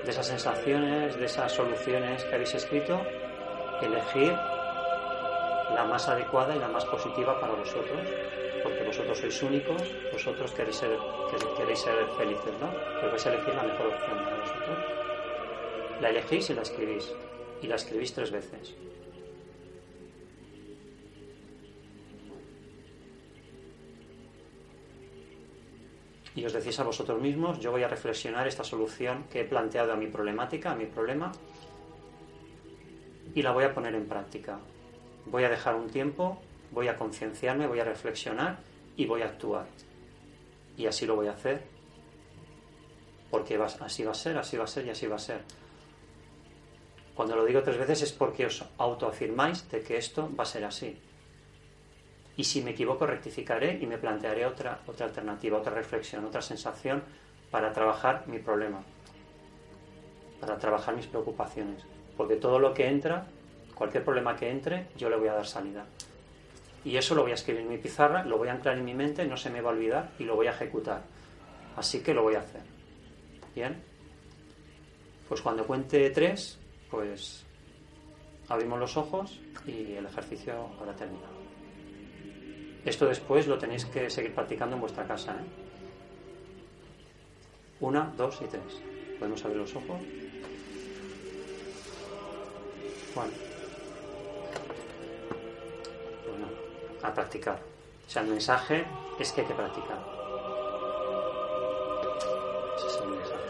[0.06, 3.02] de esas sensaciones, de esas soluciones que habéis escrito,
[3.82, 4.38] elegir
[5.82, 8.06] la más adecuada y la más positiva para vosotros,
[8.64, 9.82] porque vosotros sois únicos,
[10.14, 10.94] vosotros queréis ser,
[11.32, 12.70] que- queréis ser felices, ¿no?
[13.00, 14.78] Pues vais a elegir la mejor opción para vosotros.
[16.02, 17.06] La elegís y la escribís,
[17.64, 18.76] y la escribís tres veces.
[26.34, 29.92] y os decís a vosotros mismos, yo voy a reflexionar esta solución que he planteado
[29.92, 31.30] a mi problemática, a mi problema,
[33.36, 34.58] y la voy a poner en práctica.
[35.26, 36.42] Voy a dejar un tiempo,
[36.72, 38.60] voy a concienciarme, voy a reflexionar
[38.96, 39.66] y voy a actuar.
[40.78, 41.64] Y así lo voy a hacer,
[43.30, 45.42] porque así va a ser, así va a ser y así va a ser.
[47.16, 50.66] Cuando lo digo tres veces es porque os autoafirmáis de que esto va a ser
[50.66, 50.98] así.
[52.38, 57.04] Y si me equivoco, rectificaré y me plantearé otra, otra alternativa, otra reflexión, otra sensación
[57.52, 58.82] para trabajar mi problema,
[60.40, 61.84] para trabajar mis preocupaciones.
[62.16, 63.28] Porque todo lo que entra,
[63.76, 65.86] cualquier problema que entre, yo le voy a dar salida.
[66.84, 68.94] Y eso lo voy a escribir en mi pizarra, lo voy a anclar en mi
[68.94, 71.04] mente, no se me va a olvidar y lo voy a ejecutar.
[71.76, 72.62] Así que lo voy a hacer.
[73.56, 73.82] ¿Bien?
[75.28, 77.46] Pues cuando cuente tres, pues
[78.50, 81.42] abrimos los ojos y el ejercicio habrá terminado.
[82.84, 85.34] Esto después lo tenéis que seguir practicando en vuestra casa.
[85.34, 85.46] ¿eh?
[87.80, 88.82] Una, dos y tres.
[89.20, 90.02] Podemos abrir los ojos.
[93.14, 93.51] Bueno.
[97.04, 97.60] A practicar.
[98.08, 98.86] O sea, el mensaje
[99.20, 100.00] es que hay que practicar.
[102.78, 103.42] Ese es el mensaje.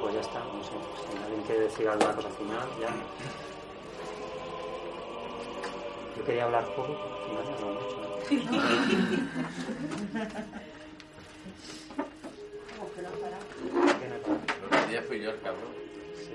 [0.00, 0.38] Pues ya está.
[0.40, 0.70] No sé.
[0.70, 2.88] Si alguien quiere decir alguna cosa final, ya.
[6.16, 7.96] Yo quería hablar poco, al final ya lo he hecho.
[8.00, 8.08] ¿no?
[8.28, 8.36] ¿Qué
[14.70, 15.72] que día fui yo el cabrón.
[16.16, 16.34] Sí.